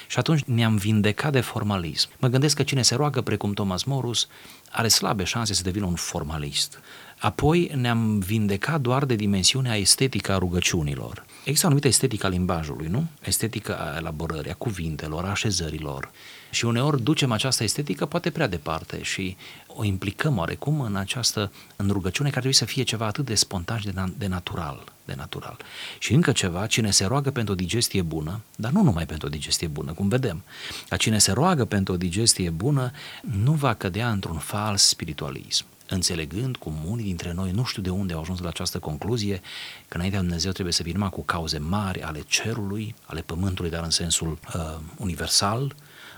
și 0.06 0.18
atunci 0.18 0.42
ne-am 0.42 0.76
vindecat 0.76 1.32
de 1.32 1.40
formalism. 1.40 2.08
Mă 2.18 2.28
gândesc 2.28 2.56
că 2.56 2.62
cine 2.62 2.82
se 2.82 2.94
roagă 2.94 3.20
precum 3.20 3.52
Thomas 3.52 3.82
Morus 3.82 4.28
are 4.70 4.88
slabe 4.88 5.24
șanse 5.24 5.54
să 5.54 5.62
devină 5.62 5.86
un 5.86 5.94
formalist. 5.94 6.80
Apoi 7.20 7.70
ne-am 7.74 8.18
vindecat 8.18 8.80
doar 8.80 9.04
de 9.04 9.14
dimensiunea 9.14 9.76
estetică 9.76 10.32
a 10.32 10.38
rugăciunilor. 10.38 11.24
Există 11.38 11.64
o 11.64 11.66
anumită 11.66 11.88
estetică 11.88 12.26
a 12.26 12.28
limbajului, 12.28 12.86
nu? 12.86 13.06
Estetica 13.24 13.74
a 13.74 13.96
elaborării, 13.96 14.50
a 14.50 14.54
cuvintelor, 14.54 15.24
a 15.24 15.30
așezărilor. 15.30 16.10
Și 16.50 16.64
uneori 16.64 17.02
ducem 17.02 17.32
această 17.32 17.62
estetică 17.62 18.06
poate 18.06 18.30
prea 18.30 18.46
departe 18.46 19.02
și 19.02 19.36
o 19.66 19.84
implicăm 19.84 20.38
oarecum 20.38 20.80
în 20.80 20.96
această 20.96 21.52
în 21.76 21.88
rugăciune 21.88 22.28
care 22.28 22.40
trebuie 22.40 22.54
să 22.54 22.64
fie 22.64 22.82
ceva 22.82 23.06
atât 23.06 23.24
de 23.24 23.34
spontan 23.34 23.78
și 23.78 23.84
de, 23.84 23.92
na- 23.92 24.18
de 24.18 24.26
natural, 24.26 24.84
de 25.04 25.14
natural. 25.16 25.56
Și 25.98 26.14
încă 26.14 26.32
ceva, 26.32 26.66
cine 26.66 26.90
se 26.90 27.04
roagă 27.04 27.30
pentru 27.30 27.52
o 27.52 27.56
digestie 27.56 28.02
bună, 28.02 28.40
dar 28.56 28.70
nu 28.70 28.82
numai 28.82 29.06
pentru 29.06 29.26
o 29.26 29.30
digestie 29.30 29.68
bună, 29.68 29.92
cum 29.92 30.08
vedem, 30.08 30.42
dar 30.88 30.98
cine 30.98 31.18
se 31.18 31.32
roagă 31.32 31.64
pentru 31.64 31.94
o 31.94 31.96
digestie 31.96 32.50
bună 32.50 32.90
nu 33.22 33.52
va 33.52 33.74
cădea 33.74 34.10
într-un 34.10 34.38
fals 34.38 34.82
spiritualism 34.82 35.64
înțelegând 35.94 36.56
cum 36.56 36.74
unii 36.86 37.04
dintre 37.04 37.32
noi, 37.32 37.50
nu 37.50 37.64
știu 37.64 37.82
de 37.82 37.90
unde 37.90 38.12
au 38.12 38.20
ajuns 38.20 38.40
la 38.40 38.48
această 38.48 38.78
concluzie, 38.78 39.40
că 39.88 39.96
înaintea 39.96 40.18
lui 40.18 40.28
Dumnezeu 40.28 40.52
trebuie 40.52 40.74
să 40.74 40.82
vină 40.82 41.08
cu 41.08 41.22
cauze 41.22 41.58
mari 41.58 42.02
ale 42.02 42.20
cerului, 42.26 42.94
ale 43.04 43.20
pământului, 43.20 43.70
dar 43.70 43.84
în 43.84 43.90
sensul 43.90 44.38
uh, 44.54 44.76
universal, 44.96 45.74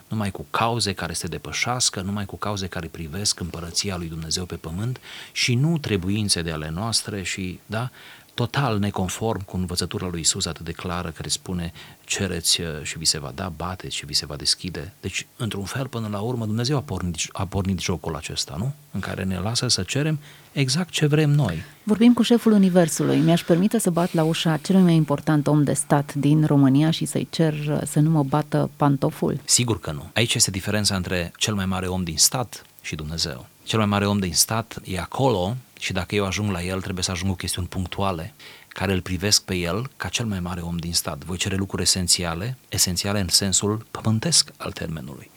numai 0.09 0.31
cu 0.31 0.47
cauze 0.51 0.93
care 0.93 1.13
se 1.13 1.27
depășească, 1.27 2.01
numai 2.01 2.25
cu 2.25 2.37
cauze 2.37 2.67
care 2.67 2.87
privesc 2.87 3.41
împărăția 3.41 3.97
lui 3.97 4.09
Dumnezeu 4.09 4.45
pe 4.45 4.55
pământ 4.55 5.01
și 5.33 5.55
nu 5.55 5.79
trebuințe 5.79 6.43
de 6.43 6.51
ale 6.51 6.71
noastre 6.71 7.23
și, 7.23 7.61
da, 7.67 7.91
total 8.35 8.79
neconform 8.79 9.45
cu 9.45 9.57
învățătura 9.57 10.09
lui 10.11 10.21
Isus 10.21 10.47
atât 10.47 10.65
de 10.65 10.73
clară 10.73 11.11
care 11.11 11.29
spune 11.29 11.73
cereți 12.05 12.61
uh, 12.61 12.67
și 12.83 12.99
vi 12.99 13.05
se 13.05 13.19
va 13.19 13.33
da, 13.35 13.53
bateți 13.57 13.97
și 13.97 14.07
vi 14.07 14.15
se 14.15 14.27
va 14.27 14.37
deschide. 14.37 14.93
Deci, 15.01 15.27
într-un 15.37 15.65
fel, 15.65 15.87
până 15.87 16.09
la 16.11 16.21
urmă, 16.21 16.47
Dumnezeu 16.47 16.77
a 16.77 16.81
pornit, 16.81 17.17
a 17.33 17.47
pornit 17.47 17.81
jocul 17.81 18.15
acesta, 18.17 18.55
nu? 18.59 18.73
În 18.91 19.01
care 19.01 19.25
ne 19.25 19.39
lasă 19.39 19.69
să 19.69 19.83
cerem 19.83 20.19
exact 20.53 20.91
ce 20.91 21.07
vrem 21.07 21.31
noi. 21.31 21.63
Vorbim 21.83 22.13
cu 22.13 22.23
șeful 22.23 22.53
Universului. 22.53 23.19
Mi-aș 23.19 23.43
permite 23.43 23.79
să 23.79 23.91
bat 23.91 24.13
la 24.13 24.23
ușa 24.23 24.57
celui 24.57 24.83
mai 24.83 24.95
important 24.95 25.47
om 25.47 25.63
de 25.65 25.73
stat 25.73 26.15
din 26.15 26.45
România 26.45 26.91
și 26.91 27.05
să-i 27.05 27.29
cer 27.31 27.53
uh, 27.53 27.79
să 27.87 28.01
nu 28.01 28.11
mă 28.11 28.23
bată 28.23 28.71
pantoful? 28.77 29.41
Sigur 29.45 29.81
că 29.81 29.93
nu. 29.93 30.11
Aici 30.15 30.35
este 30.35 30.51
diferența 30.51 30.97
între 30.97 31.33
cel 31.37 31.55
mai 31.55 31.67
mare 31.67 31.87
om 31.87 32.03
din 32.03 32.17
stat 32.17 32.65
și 32.83 32.95
Dumnezeu. 32.95 33.47
Cel 33.65 33.79
mai 33.79 33.89
mare 33.89 34.07
om 34.07 34.19
din 34.19 34.35
stat 34.35 34.79
e 34.85 34.99
acolo 34.99 35.57
și 35.81 35.93
dacă 35.93 36.15
eu 36.15 36.27
ajung 36.27 36.51
la 36.51 36.63
el, 36.63 36.81
trebuie 36.81 37.05
să 37.05 37.11
ajung 37.11 37.31
cu 37.31 37.37
chestiuni 37.37 37.69
punctuale 37.69 38.35
care 38.69 38.93
îl 38.93 39.01
privesc 39.01 39.43
pe 39.43 39.55
el 39.55 39.91
ca 39.97 40.09
cel 40.09 40.27
mai 40.27 40.41
mare 40.41 40.61
om 40.61 40.77
din 40.77 40.93
stat. 40.93 41.25
Voi 41.25 41.37
cere 41.37 41.57
lucruri 41.57 41.83
esențiale, 41.83 42.57
esențiale 42.69 43.21
în 43.21 43.29
sensul 43.29 43.87
pământesc 43.91 44.53
al 44.57 44.73
termenului. 44.73 45.31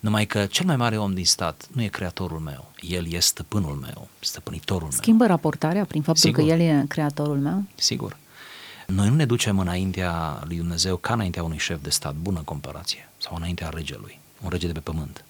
Numai 0.00 0.26
că 0.26 0.46
cel 0.46 0.66
mai 0.66 0.76
mare 0.76 0.98
om 0.98 1.14
din 1.14 1.24
stat 1.24 1.66
nu 1.72 1.82
e 1.82 1.86
creatorul 1.86 2.38
meu, 2.38 2.70
el 2.80 3.12
e 3.12 3.18
stăpânul 3.18 3.74
meu, 3.74 4.08
stăpânitorul 4.20 4.88
meu. 4.88 4.96
Schimbă 5.00 5.26
raportarea 5.26 5.84
prin 5.84 6.02
faptul 6.02 6.30
Sigur. 6.30 6.44
că 6.44 6.50
el 6.50 6.60
e 6.60 6.84
creatorul 6.88 7.38
meu? 7.38 7.64
Sigur. 7.74 8.16
Noi 8.86 9.08
nu 9.08 9.14
ne 9.14 9.24
ducem 9.24 9.58
înaintea 9.58 10.42
lui 10.44 10.56
Dumnezeu 10.56 10.96
ca 10.96 11.12
înaintea 11.12 11.42
unui 11.42 11.58
șef 11.58 11.82
de 11.82 11.90
stat, 11.90 12.14
bună 12.14 12.42
comparație, 12.44 13.08
sau 13.18 13.36
înaintea 13.36 13.68
regelui, 13.68 14.18
un 14.42 14.48
rege 14.48 14.66
de 14.66 14.72
pe 14.72 14.80
pământ 14.80 15.24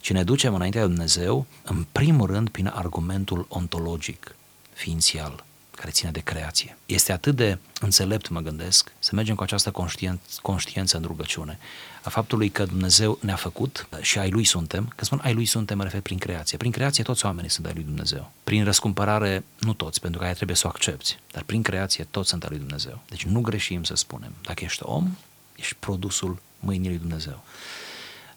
ci 0.00 0.12
ne 0.12 0.24
ducem 0.24 0.54
înaintea 0.54 0.80
lui 0.80 0.90
Dumnezeu, 0.90 1.46
în 1.62 1.86
primul 1.92 2.26
rând, 2.26 2.48
prin 2.48 2.66
argumentul 2.66 3.46
ontologic, 3.48 4.34
ființial, 4.72 5.44
care 5.70 5.92
ține 5.92 6.10
de 6.10 6.20
creație. 6.20 6.76
Este 6.86 7.12
atât 7.12 7.36
de 7.36 7.58
înțelept, 7.80 8.28
mă 8.28 8.40
gândesc, 8.40 8.92
să 8.98 9.14
mergem 9.14 9.34
cu 9.34 9.42
această 9.42 9.70
conștien- 9.70 10.20
conștiență 10.42 10.96
în 10.96 11.02
rugăciune, 11.02 11.58
a 12.02 12.10
faptului 12.10 12.48
că 12.48 12.64
Dumnezeu 12.64 13.18
ne-a 13.20 13.36
făcut 13.36 13.88
și 14.00 14.18
ai 14.18 14.30
Lui 14.30 14.44
suntem, 14.44 14.92
că 14.96 15.04
spun 15.04 15.20
ai 15.22 15.34
Lui 15.34 15.44
suntem, 15.44 15.76
mă 15.76 15.82
refer 15.82 16.00
prin 16.00 16.18
creație. 16.18 16.58
Prin 16.58 16.70
creație 16.70 17.04
toți 17.04 17.24
oamenii 17.24 17.50
sunt 17.50 17.66
ai 17.66 17.72
Lui 17.74 17.82
Dumnezeu. 17.82 18.30
Prin 18.44 18.64
răscumpărare, 18.64 19.44
nu 19.58 19.72
toți, 19.72 20.00
pentru 20.00 20.18
că 20.18 20.24
aia 20.24 20.34
trebuie 20.34 20.56
să 20.56 20.66
o 20.66 20.70
accepti, 20.70 21.18
dar 21.32 21.42
prin 21.42 21.62
creație 21.62 22.06
toți 22.10 22.28
sunt 22.28 22.42
ai 22.42 22.48
Lui 22.50 22.58
Dumnezeu. 22.58 23.00
Deci 23.08 23.24
nu 23.24 23.40
greșim 23.40 23.82
să 23.82 23.94
spunem, 23.94 24.32
dacă 24.42 24.64
ești 24.64 24.82
om, 24.84 25.16
ești 25.56 25.76
produsul 25.78 26.42
mâinii 26.58 26.88
Lui 26.88 26.98
Dumnezeu. 26.98 27.44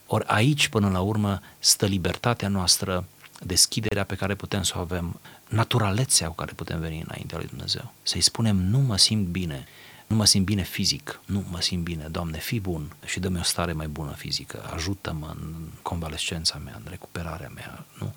Ori 0.06 0.24
aici, 0.26 0.68
până 0.68 0.88
la 0.88 1.00
urmă, 1.00 1.40
stă 1.58 1.86
libertatea 1.86 2.48
noastră, 2.48 3.04
deschiderea 3.40 4.04
pe 4.04 4.14
care 4.14 4.34
putem 4.34 4.62
să 4.62 4.72
o 4.76 4.80
avem, 4.80 5.20
naturalețea 5.48 6.28
cu 6.28 6.34
care 6.34 6.52
putem 6.52 6.80
veni 6.80 7.04
înaintea 7.06 7.38
lui 7.38 7.46
Dumnezeu. 7.46 7.92
Să-i 8.02 8.20
spunem, 8.20 8.56
nu 8.56 8.78
mă 8.78 8.96
simt 8.96 9.26
bine, 9.26 9.66
nu 10.06 10.16
mă 10.16 10.24
simt 10.24 10.44
bine 10.44 10.62
fizic, 10.62 11.20
nu 11.26 11.44
mă 11.50 11.60
simt 11.60 11.82
bine, 11.82 12.08
Doamne, 12.08 12.38
fii 12.38 12.60
bun 12.60 12.96
și 13.04 13.20
dă-mi 13.20 13.38
o 13.38 13.42
stare 13.42 13.72
mai 13.72 13.86
bună 13.86 14.12
fizică, 14.12 14.70
ajută-mă 14.74 15.34
în 15.40 15.68
convalescența 15.82 16.60
mea, 16.64 16.74
în 16.74 16.86
recuperarea 16.90 17.50
mea, 17.54 17.84
nu? 17.98 18.12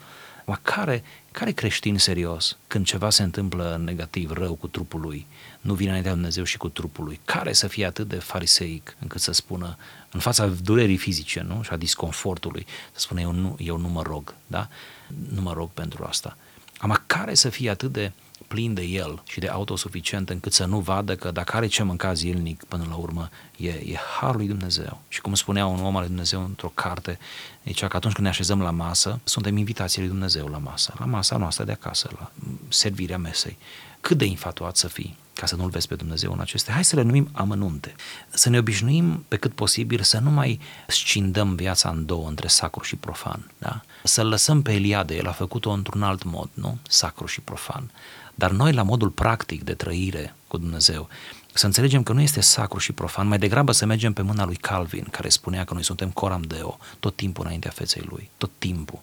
Ma 0.49 0.59
care, 0.61 1.03
care 1.31 1.51
creștin 1.51 1.97
serios, 1.97 2.57
când 2.67 2.85
ceva 2.85 3.09
se 3.09 3.23
întâmplă 3.23 3.81
negativ, 3.83 4.31
rău 4.31 4.53
cu 4.53 4.67
trupul 4.67 4.99
lui, 4.99 5.25
nu 5.61 5.73
vine 5.73 5.89
înaintea 5.89 6.13
Dumnezeu 6.13 6.43
și 6.43 6.57
cu 6.57 6.69
trupul 6.69 7.05
lui? 7.05 7.19
Care 7.25 7.53
să 7.53 7.67
fie 7.67 7.85
atât 7.85 8.07
de 8.07 8.15
fariseic 8.15 8.95
încât 8.99 9.21
să 9.21 9.31
spună, 9.31 9.77
în 10.11 10.19
fața 10.19 10.47
durerii 10.47 10.97
fizice, 10.97 11.41
nu? 11.41 11.61
Și 11.63 11.69
a 11.71 11.77
disconfortului, 11.77 12.65
să 12.91 12.99
spună, 12.99 13.21
eu 13.21 13.31
nu, 13.31 13.55
eu 13.59 13.77
nu 13.77 13.87
mă 13.87 14.01
rog, 14.01 14.35
da? 14.47 14.69
Nu 15.29 15.41
mă 15.41 15.53
rog 15.53 15.69
pentru 15.69 16.03
asta. 16.03 16.37
Ama 16.77 17.03
care 17.05 17.33
să 17.33 17.49
fie 17.49 17.69
atât 17.69 17.91
de 17.91 18.11
plin 18.47 18.73
de 18.73 18.81
el 18.81 19.21
și 19.27 19.39
de 19.39 19.47
autosuficient 19.47 20.29
încât 20.29 20.53
să 20.53 20.65
nu 20.65 20.79
vadă 20.79 21.15
că 21.15 21.31
dacă 21.31 21.55
are 21.55 21.67
ce 21.67 21.83
mânca 21.83 22.13
zilnic, 22.13 22.63
până 22.63 22.85
la 22.89 22.95
urmă, 22.95 23.29
e, 23.57 23.69
e 23.69 23.95
harul 24.19 24.37
lui 24.37 24.47
Dumnezeu. 24.47 25.01
Și 25.07 25.21
cum 25.21 25.33
spunea 25.33 25.65
un 25.65 25.79
om 25.79 25.95
al 25.95 25.99
lui 25.99 26.07
Dumnezeu 26.07 26.43
într-o 26.43 26.71
carte, 26.73 27.19
zicea 27.65 27.87
că 27.87 27.97
atunci 27.97 28.13
când 28.13 28.25
ne 28.25 28.31
așezăm 28.33 28.61
la 28.61 28.71
masă, 28.71 29.19
suntem 29.23 29.57
invitații 29.57 29.99
lui 29.99 30.09
Dumnezeu 30.09 30.47
la 30.47 30.57
masă, 30.57 30.93
la 30.99 31.05
masa 31.05 31.37
noastră 31.37 31.63
de 31.63 31.71
acasă, 31.71 32.09
la 32.19 32.31
servirea 32.67 33.17
mesei. 33.17 33.57
Cât 34.01 34.17
de 34.17 34.25
infatuat 34.25 34.77
să 34.77 34.87
fii 34.87 35.17
ca 35.37 35.45
să 35.45 35.55
nu-L 35.55 35.69
vezi 35.69 35.87
pe 35.87 35.95
Dumnezeu 35.95 36.31
în 36.31 36.39
acestea. 36.39 36.73
Hai 36.73 36.83
să 36.83 36.95
le 36.95 37.01
numim 37.01 37.29
amănunte. 37.31 37.95
Să 38.29 38.49
ne 38.49 38.57
obișnuim 38.57 39.25
pe 39.27 39.37
cât 39.37 39.53
posibil 39.53 40.01
să 40.01 40.19
nu 40.19 40.29
mai 40.29 40.59
scindăm 40.87 41.55
viața 41.55 41.89
în 41.89 42.05
două, 42.05 42.27
între 42.27 42.47
sacru 42.47 42.83
și 42.83 42.95
profan. 42.95 43.51
Da? 43.57 43.81
Să-l 44.03 44.27
lăsăm 44.27 44.61
pe 44.61 44.73
Eliade, 44.73 45.15
el 45.15 45.27
a 45.27 45.31
făcut-o 45.31 45.69
într-un 45.69 46.03
alt 46.03 46.23
mod, 46.23 46.49
nu? 46.53 46.77
Sacru 46.87 47.25
și 47.25 47.41
profan. 47.41 47.91
Dar 48.37 48.51
noi, 48.51 48.73
la 48.73 48.83
modul 48.83 49.09
practic 49.09 49.63
de 49.63 49.73
trăire 49.73 50.35
cu 50.47 50.57
Dumnezeu, 50.57 51.09
să 51.53 51.65
înțelegem 51.65 52.03
că 52.03 52.13
nu 52.13 52.21
este 52.21 52.41
sacru 52.41 52.79
și 52.79 52.91
profan, 52.91 53.27
mai 53.27 53.37
degrabă 53.37 53.71
să 53.71 53.85
mergem 53.85 54.13
pe 54.13 54.21
mâna 54.21 54.45
lui 54.45 54.55
Calvin, 54.55 55.07
care 55.11 55.29
spunea 55.29 55.63
că 55.63 55.73
noi 55.73 55.83
suntem 55.83 56.09
coram 56.09 56.41
deo, 56.41 56.77
tot 56.99 57.15
timpul 57.15 57.43
înaintea 57.45 57.71
feței 57.71 58.05
lui, 58.09 58.29
tot 58.37 58.51
timpul. 58.57 58.99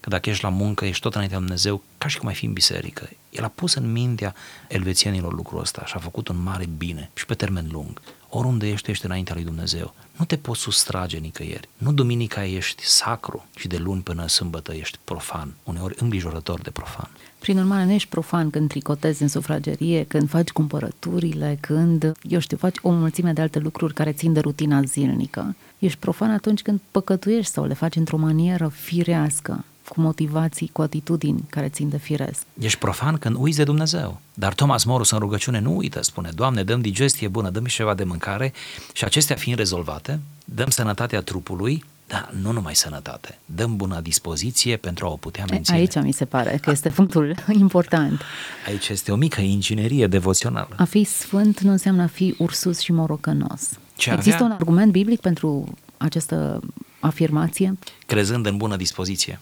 Că 0.00 0.08
dacă 0.08 0.30
ești 0.30 0.42
la 0.42 0.48
muncă, 0.48 0.84
ești 0.84 1.02
tot 1.02 1.14
înaintea 1.14 1.38
lui 1.38 1.46
Dumnezeu, 1.46 1.82
ca 1.98 2.08
și 2.08 2.18
cum 2.18 2.28
ai 2.28 2.34
fi 2.34 2.44
în 2.44 2.52
biserică. 2.52 3.08
El 3.30 3.44
a 3.44 3.48
pus 3.48 3.74
în 3.74 3.92
mintea 3.92 4.34
elvețienilor 4.68 5.32
lucrul 5.32 5.60
ăsta 5.60 5.84
și 5.86 5.92
a 5.96 5.98
făcut 5.98 6.28
un 6.28 6.42
mare 6.42 6.66
bine 6.76 7.10
și 7.14 7.26
pe 7.26 7.34
termen 7.34 7.68
lung. 7.70 8.00
Oriunde 8.38 8.68
ești, 8.68 8.90
ești 8.90 9.04
înaintea 9.04 9.34
lui 9.34 9.44
Dumnezeu. 9.44 9.94
Nu 10.18 10.24
te 10.24 10.36
poți 10.36 10.60
sustrage 10.60 11.18
nicăieri. 11.18 11.68
Nu 11.76 11.92
duminica 11.92 12.44
ești 12.44 12.84
sacru 12.84 13.46
și 13.56 13.68
de 13.68 13.76
luni 13.76 14.00
până 14.00 14.26
sâmbătă 14.28 14.72
ești 14.74 14.98
profan, 15.04 15.54
uneori 15.64 15.94
îngrijorător 15.98 16.60
de 16.60 16.70
profan. 16.70 17.08
Prin 17.38 17.58
urmare, 17.58 17.84
nu 17.84 17.90
ești 17.92 18.08
profan 18.08 18.50
când 18.50 18.68
tricotezi 18.68 19.22
în 19.22 19.28
sufragerie, 19.28 20.04
când 20.04 20.28
faci 20.28 20.48
cumpărăturile, 20.48 21.58
când, 21.60 22.12
eu 22.22 22.38
știu, 22.38 22.56
faci 22.56 22.76
o 22.82 22.90
mulțime 22.90 23.32
de 23.32 23.40
alte 23.40 23.58
lucruri 23.58 23.94
care 23.94 24.12
țin 24.12 24.32
de 24.32 24.40
rutina 24.40 24.82
zilnică. 24.82 25.54
Ești 25.78 25.98
profan 25.98 26.30
atunci 26.30 26.62
când 26.62 26.80
păcătuiești 26.90 27.52
sau 27.52 27.64
le 27.64 27.74
faci 27.74 27.96
într-o 27.96 28.16
manieră 28.16 28.68
firească, 28.68 29.64
cu 29.88 30.00
motivații, 30.00 30.70
cu 30.72 30.82
atitudini 30.82 31.44
care 31.50 31.68
țin 31.68 31.88
de 31.88 31.98
firesc. 31.98 32.42
Ești 32.60 32.78
profan 32.78 33.16
când 33.16 33.36
uiți 33.38 33.56
de 33.56 33.64
Dumnezeu. 33.64 34.20
Dar 34.34 34.54
Thomas 34.54 34.84
Morus 34.84 35.10
în 35.10 35.18
rugăciune 35.18 35.58
nu 35.58 35.76
uită, 35.76 36.02
spune, 36.02 36.30
Doamne, 36.34 36.62
dăm 36.62 36.80
digestie 36.80 37.28
bună, 37.28 37.50
dăm 37.50 37.64
ceva 37.64 37.94
de 37.94 38.04
mâncare 38.04 38.52
și 38.92 39.04
acestea 39.04 39.36
fiind 39.36 39.58
rezolvate, 39.58 40.20
dăm 40.44 40.68
sănătatea 40.68 41.22
trupului, 41.22 41.84
dar 42.06 42.30
nu 42.42 42.52
numai 42.52 42.74
sănătate, 42.74 43.38
dăm 43.44 43.76
bună 43.76 44.00
dispoziție 44.00 44.76
pentru 44.76 45.06
a 45.06 45.10
o 45.10 45.16
putea 45.16 45.44
menține. 45.50 45.76
Aici 45.76 45.94
mi 45.94 46.12
se 46.12 46.24
pare 46.24 46.58
că 46.62 46.70
este 46.70 46.88
punctul 46.88 47.34
important. 47.52 48.20
Aici 48.66 48.88
este 48.88 49.12
o 49.12 49.16
mică 49.16 49.40
inginerie 49.40 50.06
devoțională. 50.06 50.74
A 50.76 50.84
fi 50.84 51.04
sfânt 51.04 51.60
nu 51.60 51.70
înseamnă 51.70 52.02
a 52.02 52.06
fi 52.06 52.34
ursus 52.38 52.80
și 52.80 52.92
morocănos. 52.92 53.62
Ce 53.96 54.10
Există 54.10 54.34
avea... 54.34 54.46
un 54.46 54.52
argument 54.52 54.92
biblic 54.92 55.20
pentru 55.20 55.74
această 55.96 56.60
afirmație? 57.00 57.78
Crezând 58.06 58.46
în 58.46 58.56
bună 58.56 58.76
dispoziție. 58.76 59.40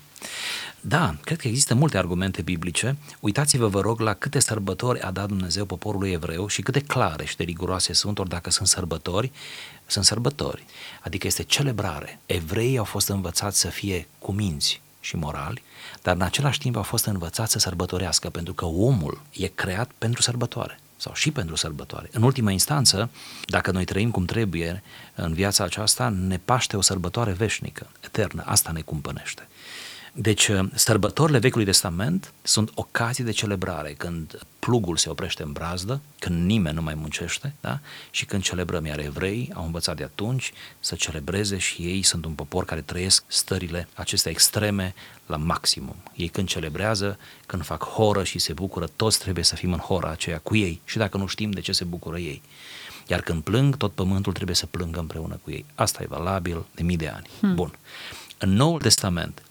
Da, 0.81 1.17
cred 1.21 1.39
că 1.39 1.49
există 1.49 1.75
multe 1.75 1.99
argumente 1.99 2.43
biblice. 2.43 2.97
Uitați-vă, 3.21 3.69
vă 3.69 3.81
rog, 3.81 4.01
la 4.01 4.15
câte 4.15 4.39
sărbători 4.39 5.01
a 5.01 5.11
dat 5.11 5.27
Dumnezeu 5.27 5.65
poporului 5.65 6.11
evreu 6.11 6.47
și 6.47 6.63
câte 6.63 6.81
clare 6.81 7.25
și 7.25 7.37
de 7.37 7.45
riguroase 7.45 7.93
sunt, 7.93 8.19
ori 8.19 8.29
dacă 8.29 8.51
sunt 8.51 8.69
sărbători, 8.69 9.33
sunt 9.87 10.05
sărbători. 10.05 10.65
Adică 11.03 11.27
este 11.27 11.43
celebrare. 11.43 12.19
Evreii 12.27 12.79
au 12.79 12.85
fost 12.85 13.09
învățați 13.09 13.61
să 13.61 13.69
fie 13.69 14.09
cuminți 14.19 14.83
și 15.01 15.17
morali, 15.17 15.63
dar 16.03 16.15
în 16.15 16.23
același 16.23 16.59
timp 16.59 16.77
au 16.77 16.83
fost 16.83 17.05
învățați 17.05 17.53
să 17.53 17.59
sărbătorească, 17.59 18.31
pentru 18.31 18.53
că 18.55 18.65
omul 18.65 19.23
e 19.33 19.47
creat 19.47 19.91
pentru 19.99 20.23
sărbătoare 20.23 20.79
sau 20.97 21.15
și 21.15 21.31
pentru 21.31 21.57
sărbătoare. 21.57 22.09
În 22.13 22.23
ultima 22.23 22.51
instanță, 22.51 23.11
dacă 23.47 23.71
noi 23.71 23.85
trăim 23.85 24.11
cum 24.11 24.25
trebuie 24.25 24.83
în 25.15 25.33
viața 25.33 25.65
aceasta, 25.65 26.09
ne 26.09 26.39
paște 26.45 26.77
o 26.77 26.81
sărbătoare 26.81 27.33
veșnică, 27.33 27.91
eternă. 28.01 28.43
Asta 28.47 28.71
ne 28.73 28.81
cumpănește. 28.81 29.49
Deci, 30.17 30.49
uh, 30.49 30.69
sărbătorile 30.75 31.39
Vechiului 31.39 31.65
Testament 31.65 32.33
sunt 32.43 32.71
ocazii 32.75 33.25
de 33.25 33.31
celebrare, 33.31 33.93
când 33.93 34.39
plugul 34.59 34.97
se 34.97 35.09
oprește 35.11 35.43
în 35.43 35.53
brazdă, 35.53 36.01
când 36.19 36.45
nimeni 36.45 36.75
nu 36.75 36.83
mai 36.83 36.95
muncește, 36.95 37.55
da? 37.61 37.81
și 38.11 38.25
când 38.25 38.43
celebrăm, 38.43 38.87
iar 38.87 38.99
evrei 38.99 39.51
au 39.55 39.65
învățat 39.65 39.97
de 39.97 40.03
atunci 40.03 40.53
să 40.81 40.95
celebreze 40.95 41.59
și 41.59 41.83
ei 41.83 42.03
sunt 42.03 42.25
un 42.25 42.33
popor 42.33 42.65
care 42.65 42.81
trăiesc 42.81 43.25
stările 43.27 43.89
acestea 43.95 44.31
extreme 44.31 44.95
la 45.27 45.37
maximum. 45.37 45.97
Ei 46.15 46.29
când 46.29 46.49
celebrează, 46.49 47.19
când 47.47 47.65
fac 47.65 47.85
horă 47.85 48.25
și 48.25 48.39
se 48.39 48.53
bucură, 48.53 48.87
toți 48.97 49.19
trebuie 49.19 49.45
să 49.45 49.55
fim 49.55 49.73
în 49.73 49.79
hora 49.79 50.11
aceea 50.11 50.39
cu 50.39 50.57
ei 50.57 50.81
și 50.85 50.99
dacă 50.99 51.17
nu 51.17 51.27
știm 51.27 51.51
de 51.51 51.61
ce 51.61 51.73
se 51.73 51.85
bucură 51.85 52.19
ei. 52.19 52.43
Iar 53.07 53.21
când 53.21 53.43
plâng, 53.43 53.77
tot 53.77 53.93
pământul 53.93 54.33
trebuie 54.33 54.57
să 54.57 54.67
plângă 54.67 55.01
împreună 55.01 55.41
cu 55.43 55.51
ei. 55.51 55.65
Asta 55.75 56.03
e 56.03 56.07
valabil 56.09 56.67
de 56.75 56.83
mii 56.83 56.97
de 56.97 57.09
ani. 57.09 57.27
Hmm. 57.41 57.55
Bun. 57.55 57.79
În 58.39 58.53
Noul 58.53 58.81
Testament, 58.81 59.43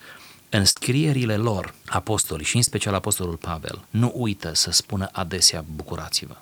în 0.58 0.66
scrierile 0.66 1.38
lor, 1.38 1.74
apostolii 1.86 2.46
și 2.46 2.56
în 2.56 2.62
special 2.62 2.94
apostolul 2.94 3.36
Pavel, 3.36 3.86
nu 3.90 4.12
uită 4.16 4.54
să 4.54 4.72
spună 4.72 5.10
adesea 5.12 5.66
bucurați-vă 5.76 6.36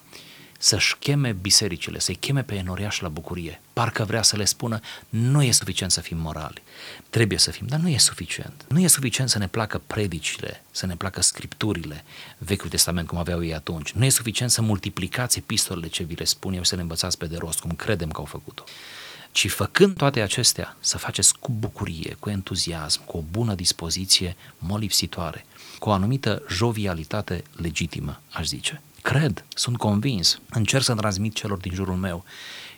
să-și 0.62 0.96
cheme 0.98 1.32
bisericile, 1.32 2.00
să-i 2.00 2.16
cheme 2.16 2.44
pe 2.44 2.56
enoriași 2.56 3.02
la 3.02 3.10
bucurie. 3.10 3.62
Parcă 3.74 4.04
vrea 4.04 4.22
să 4.22 4.38
le 4.38 4.46
spună, 4.46 4.80
nu 5.10 5.44
e 5.44 5.52
suficient 5.52 5.92
să 5.92 6.02
fim 6.02 6.18
morali, 6.18 6.62
trebuie 7.10 7.38
să 7.38 7.52
fim, 7.52 7.68
dar 7.68 7.80
nu 7.80 7.90
e 7.90 7.98
suficient. 7.98 8.66
Nu 8.68 8.80
e 8.80 8.88
suficient 8.88 9.30
să 9.30 9.38
ne 9.38 9.48
placă 9.48 9.82
predicile, 9.88 10.64
să 10.72 10.86
ne 10.86 10.96
placă 10.96 11.22
scripturile, 11.22 12.04
Vechiul 12.38 12.70
Testament 12.70 13.08
cum 13.08 13.18
aveau 13.18 13.44
ei 13.44 13.54
atunci. 13.54 13.92
Nu 13.92 14.06
e 14.06 14.10
suficient 14.10 14.52
să 14.52 14.62
multiplicați 14.62 15.38
epistolele 15.38 15.88
ce 15.88 16.04
vi 16.04 16.16
le 16.16 16.24
spun 16.24 16.54
eu, 16.54 16.64
să 16.64 16.76
le 16.76 16.82
învățați 16.82 17.18
pe 17.18 17.26
de 17.26 17.38
rost, 17.38 17.60
cum 17.60 17.72
credem 17.72 18.10
că 18.10 18.20
au 18.20 18.26
făcut-o 18.26 18.64
ci 19.32 19.50
făcând 19.50 19.96
toate 19.96 20.22
acestea, 20.22 20.76
să 20.80 20.98
faceți 20.98 21.38
cu 21.40 21.52
bucurie, 21.52 22.16
cu 22.20 22.30
entuziasm, 22.30 23.06
cu 23.06 23.18
o 23.18 23.24
bună 23.32 23.54
dispoziție 23.54 24.36
molipsitoare, 24.58 25.46
cu 25.80 25.90
o 25.90 25.92
anumită 25.92 26.42
jovialitate 26.50 27.44
legitimă, 27.56 28.20
aș 28.32 28.46
zice. 28.46 28.82
Cred, 29.02 29.46
sunt 29.56 29.78
convins, 29.78 30.40
încerc 30.50 30.84
să 30.84 30.96
transmit 30.96 31.34
celor 31.34 31.58
din 31.58 31.74
jurul 31.74 31.96
meu 31.96 32.24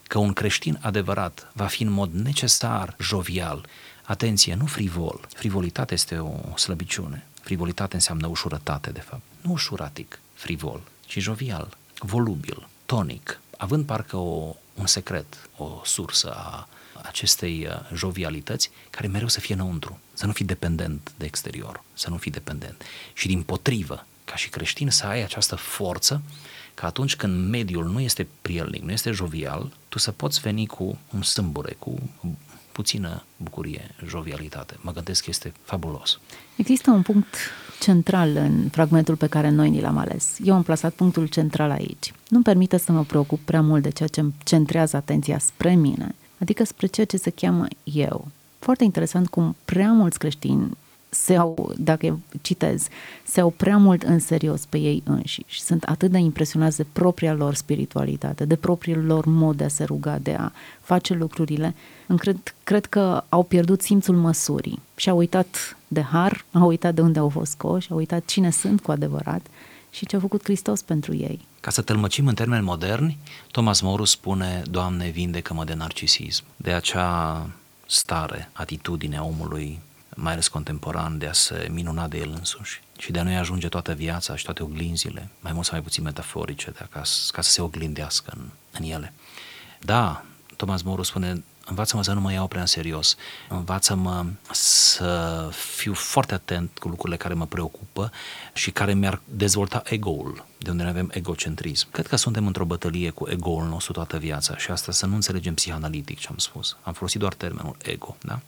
că 0.07 0.17
un 0.17 0.33
creștin 0.33 0.79
adevărat 0.81 1.51
va 1.53 1.65
fi 1.65 1.83
în 1.83 1.91
mod 1.91 2.13
necesar 2.13 2.95
jovial. 2.99 3.65
Atenție, 4.03 4.55
nu 4.55 4.65
frivol. 4.65 5.27
Frivolitate 5.35 5.93
este 5.93 6.17
o 6.17 6.57
slăbiciune. 6.57 7.25
Frivolitate 7.41 7.95
înseamnă 7.95 8.27
ușurătate, 8.27 8.89
de 8.89 8.99
fapt. 8.99 9.21
Nu 9.41 9.51
ușuratic, 9.51 10.19
frivol, 10.33 10.81
ci 11.05 11.17
jovial, 11.19 11.77
volubil, 11.99 12.67
tonic, 12.85 13.39
având 13.57 13.85
parcă 13.85 14.17
o, 14.17 14.55
un 14.73 14.85
secret, 14.85 15.49
o 15.57 15.81
sursă 15.83 16.33
a 16.35 16.67
acestei 17.01 17.67
uh, 17.67 17.95
jovialități 17.95 18.69
care 18.89 19.07
mereu 19.07 19.27
să 19.27 19.39
fie 19.39 19.53
înăuntru, 19.53 19.99
să 20.13 20.25
nu 20.25 20.31
fii 20.31 20.45
dependent 20.45 21.11
de 21.17 21.25
exterior, 21.25 21.83
să 21.93 22.09
nu 22.09 22.17
fii 22.17 22.31
dependent. 22.31 22.83
Și 23.13 23.27
din 23.27 23.43
potrivă, 23.43 24.05
ca 24.25 24.35
și 24.35 24.49
creștin, 24.49 24.89
să 24.89 25.05
ai 25.05 25.23
această 25.23 25.55
forță 25.55 26.21
că 26.73 26.85
atunci 26.85 27.15
când 27.15 27.49
mediul 27.49 27.85
nu 27.85 27.99
este 27.99 28.27
prielnic, 28.41 28.81
nu 28.81 28.91
este 28.91 29.11
jovial, 29.11 29.73
tu 29.89 29.99
să 29.99 30.11
poți 30.11 30.39
veni 30.39 30.67
cu 30.67 30.99
un 31.13 31.21
sâmbure, 31.21 31.75
cu 31.79 32.09
puțină 32.73 33.23
bucurie, 33.37 33.95
jovialitate. 34.05 34.77
Mă 34.81 34.91
gândesc 34.91 35.23
că 35.23 35.29
este 35.29 35.53
fabulos. 35.63 36.19
Există 36.55 36.91
un 36.91 37.01
punct 37.01 37.35
central 37.79 38.35
în 38.35 38.69
fragmentul 38.71 39.15
pe 39.15 39.27
care 39.27 39.49
noi 39.49 39.69
ni 39.69 39.81
l-am 39.81 39.97
ales. 39.97 40.37
Eu 40.43 40.53
am 40.53 40.63
plasat 40.63 40.93
punctul 40.93 41.27
central 41.27 41.71
aici. 41.71 42.13
Nu-mi 42.29 42.43
permite 42.43 42.77
să 42.77 42.91
mă 42.91 43.03
preocup 43.03 43.39
prea 43.39 43.61
mult 43.61 43.83
de 43.83 43.89
ceea 43.89 44.09
ce 44.09 44.19
îmi 44.19 44.33
centrează 44.43 44.95
atenția 44.95 45.37
spre 45.37 45.75
mine, 45.75 46.15
adică 46.37 46.63
spre 46.63 46.87
ceea 46.87 47.05
ce 47.05 47.17
se 47.17 47.29
cheamă 47.29 47.65
eu. 47.83 48.27
Foarte 48.59 48.83
interesant 48.83 49.27
cum 49.27 49.55
prea 49.65 49.91
mulți 49.91 50.19
creștini 50.19 50.77
se 51.13 51.35
au, 51.35 51.73
dacă 51.77 52.19
citez, 52.41 52.87
se 53.23 53.39
au 53.39 53.49
prea 53.49 53.77
mult 53.77 54.03
în 54.03 54.19
serios 54.19 54.65
pe 54.65 54.77
ei 54.77 55.03
înșiși. 55.05 55.61
Sunt 55.61 55.83
atât 55.83 56.11
de 56.11 56.17
impresionați 56.17 56.77
de 56.77 56.85
propria 56.93 57.33
lor 57.33 57.53
spiritualitate, 57.53 58.45
de 58.45 58.55
propriul 58.55 59.05
lor 59.05 59.25
mod 59.25 59.57
de 59.57 59.63
a 59.63 59.67
se 59.67 59.83
ruga, 59.83 60.17
de 60.17 60.35
a 60.39 60.51
face 60.81 61.13
lucrurile, 61.13 61.75
încred, 62.07 62.55
cred 62.63 62.85
că 62.85 63.23
au 63.29 63.43
pierdut 63.43 63.81
simțul 63.81 64.15
măsurii 64.15 64.79
și 64.95 65.09
au 65.09 65.17
uitat 65.17 65.77
de 65.87 66.01
har, 66.01 66.45
au 66.51 66.67
uitat 66.67 66.93
de 66.93 67.01
unde 67.01 67.19
au 67.19 67.29
fost 67.29 67.51
scoși, 67.51 67.91
au 67.91 67.97
uitat 67.97 68.25
cine 68.25 68.49
sunt 68.49 68.81
cu 68.81 68.91
adevărat 68.91 69.45
și 69.89 70.05
ce 70.05 70.15
a 70.15 70.19
făcut 70.19 70.43
Hristos 70.43 70.81
pentru 70.81 71.15
ei. 71.15 71.39
Ca 71.59 71.71
să 71.71 71.81
tălmăcim 71.81 72.27
în 72.27 72.33
termeni 72.33 72.63
moderni, 72.63 73.17
Thomas 73.51 73.81
Morus 73.81 74.09
spune, 74.09 74.61
Doamne, 74.69 75.09
vindecă-mă 75.09 75.63
de 75.63 75.73
narcisism, 75.73 76.43
de 76.55 76.71
acea 76.71 77.47
stare, 77.87 78.49
atitudine 78.53 79.17
a 79.17 79.23
omului, 79.23 79.79
mai 80.15 80.31
ales 80.31 80.47
contemporan, 80.47 81.17
de 81.17 81.27
a 81.27 81.33
se 81.33 81.67
minuna 81.71 82.07
de 82.07 82.17
el 82.17 82.33
însuși 82.37 82.81
și 82.97 83.11
de 83.11 83.19
a 83.19 83.23
nu-i 83.23 83.35
ajunge 83.35 83.67
toată 83.67 83.93
viața 83.93 84.35
și 84.35 84.43
toate 84.43 84.63
oglinzile, 84.63 85.29
mai 85.39 85.51
mult 85.51 85.65
sau 85.65 85.73
mai 85.73 85.83
puțin 85.83 86.03
metaforice, 86.03 86.71
de 86.71 86.87
ca, 86.89 87.01
ca 87.31 87.41
să 87.41 87.51
se 87.51 87.61
oglindească 87.61 88.33
în, 88.35 88.49
în 88.71 88.83
ele. 88.91 89.13
Da, 89.79 90.23
Thomas 90.55 90.81
Morus 90.81 91.07
spune, 91.07 91.43
învață-mă 91.65 92.03
să 92.03 92.13
nu 92.13 92.21
mă 92.21 92.31
iau 92.31 92.47
prea 92.47 92.61
în 92.61 92.67
serios, 92.67 93.15
învață-mă 93.49 94.25
să 94.51 95.49
fiu 95.51 95.93
foarte 95.93 96.33
atent 96.33 96.77
cu 96.77 96.87
lucrurile 96.87 97.17
care 97.17 97.33
mă 97.33 97.45
preocupă 97.45 98.11
și 98.53 98.71
care 98.71 98.93
mi-ar 98.93 99.21
dezvolta 99.25 99.81
ego-ul, 99.85 100.45
de 100.57 100.69
unde 100.69 100.83
ne 100.83 100.89
avem 100.89 101.09
egocentrism. 101.13 101.91
Cred 101.91 102.07
că 102.07 102.15
suntem 102.15 102.47
într-o 102.47 102.65
bătălie 102.65 103.09
cu 103.09 103.29
ego-ul 103.29 103.65
nostru 103.65 103.93
toată 103.93 104.17
viața 104.17 104.57
și 104.57 104.71
asta 104.71 104.91
să 104.91 105.05
nu 105.05 105.15
înțelegem 105.15 105.53
psihanalitic 105.53 106.19
ce 106.19 106.27
am 106.29 106.37
spus. 106.37 106.77
Am 106.81 106.93
folosit 106.93 107.19
doar 107.19 107.33
termenul 107.33 107.75
ego, 107.83 108.15
da? 108.21 108.39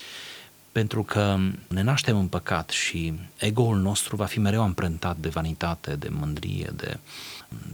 Pentru 0.76 1.04
că 1.04 1.38
ne 1.68 1.82
naștem 1.82 2.18
în 2.18 2.28
păcat 2.28 2.70
și 2.70 3.14
ego-ul 3.38 3.78
nostru 3.78 4.16
va 4.16 4.26
fi 4.26 4.40
mereu 4.40 4.62
amprentat 4.62 5.18
de 5.18 5.30
vanitate, 5.30 5.96
de 5.96 6.10
mândrie, 6.12 6.72
de 6.76 6.98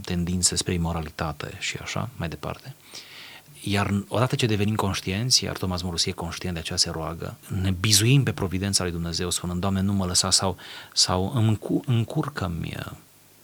tendințe 0.02 0.56
spre 0.56 0.74
imoralitate 0.74 1.58
și 1.60 1.78
așa 1.82 2.10
mai 2.16 2.30
departe. 2.30 2.76
Iar 3.64 4.04
odată 4.08 4.36
ce 4.36 4.46
devenim 4.46 4.76
conștienți, 4.76 5.44
iar 5.44 5.58
Thomas 5.58 5.82
Morus 5.82 6.06
e 6.06 6.12
conștient 6.12 6.54
de 6.54 6.60
aceea 6.60 6.78
se 6.78 6.90
roagă, 6.90 7.38
ne 7.62 7.72
bizuim 7.72 8.24
pe 8.24 8.32
providența 8.32 8.84
lui 8.84 8.92
Dumnezeu 8.92 9.30
spunând, 9.30 9.62
Doamne, 9.62 9.82
nu 9.82 9.94
mă 9.94 10.06
lăsa 10.06 10.32
sau, 10.32 10.58
sau 10.94 11.54
încurcă-mi 11.86 12.74
uh, 12.78 12.92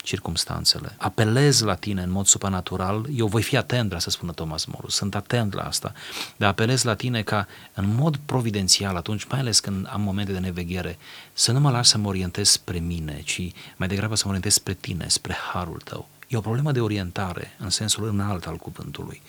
circumstanțele. 0.08 0.96
Apelez 0.98 1.62
la 1.62 1.76
tine 1.76 2.02
în 2.02 2.12
mod 2.12 2.26
supranatural, 2.26 3.06
eu 3.16 3.28
voi 3.28 3.42
fi 3.42 3.58
atent, 3.58 3.88
vrea 3.88 4.00
să 4.00 4.10
spună 4.10 4.32
Thomas 4.32 4.66
Morus, 4.66 4.96
sunt 4.96 5.16
atent 5.16 5.54
la 5.54 5.62
asta, 5.62 5.94
dar 6.36 6.50
apelez 6.50 6.84
la 6.84 6.96
tine 6.96 7.22
ca 7.22 7.48
în 7.74 7.96
mod 7.96 8.18
providențial 8.26 8.96
atunci, 8.96 9.26
mai 9.26 9.40
ales 9.40 9.60
când 9.60 9.88
am 9.92 10.02
momente 10.02 10.32
de 10.32 10.40
neveghere, 10.40 10.98
să 11.34 11.52
nu 11.52 11.60
mă 11.60 11.72
lași 11.72 11.90
să 11.90 11.98
mă 11.98 12.08
orientez 12.08 12.50
spre 12.50 12.80
mine, 12.80 13.22
ci 13.26 13.52
mai 13.76 13.88
degrabă 13.88 14.16
să 14.16 14.22
mă 14.24 14.30
orientez 14.30 14.54
spre 14.54 14.74
tine, 14.74 15.06
spre 15.08 15.36
harul 15.54 15.82
tău. 15.84 16.08
E 16.28 16.38
o 16.38 16.42
problemă 16.42 16.72
de 16.72 16.82
orientare 16.82 17.56
în 17.60 17.70
sensul 17.70 18.08
înalt 18.08 18.46
al 18.46 18.56
cuvântului 18.56 19.22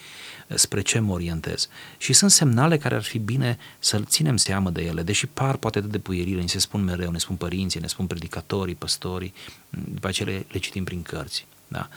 spre 0.54 0.80
ce 0.80 0.98
mă 0.98 1.12
orientez. 1.12 1.68
Și 1.98 2.12
sunt 2.12 2.30
semnale 2.30 2.78
care 2.78 2.94
ar 2.94 3.02
fi 3.02 3.18
bine 3.18 3.58
să 3.78 4.00
ținem 4.00 4.36
seamă 4.36 4.70
de 4.70 4.82
ele, 4.82 5.02
deși 5.02 5.26
par 5.26 5.56
poate 5.56 5.80
de 5.80 5.98
puierile, 5.98 6.40
ni 6.40 6.48
se 6.48 6.58
spun 6.58 6.84
mereu, 6.84 7.10
ne 7.10 7.18
spun 7.18 7.36
părinții, 7.36 7.80
ne 7.80 7.86
spun 7.86 8.06
predicatorii, 8.06 8.74
păstorii, 8.74 9.34
după 9.70 10.06
aceea 10.06 10.28
le, 10.28 10.46
le 10.50 10.58
citim 10.58 10.84
prin 10.84 11.02
cărți. 11.02 11.46
Da? 11.68 11.88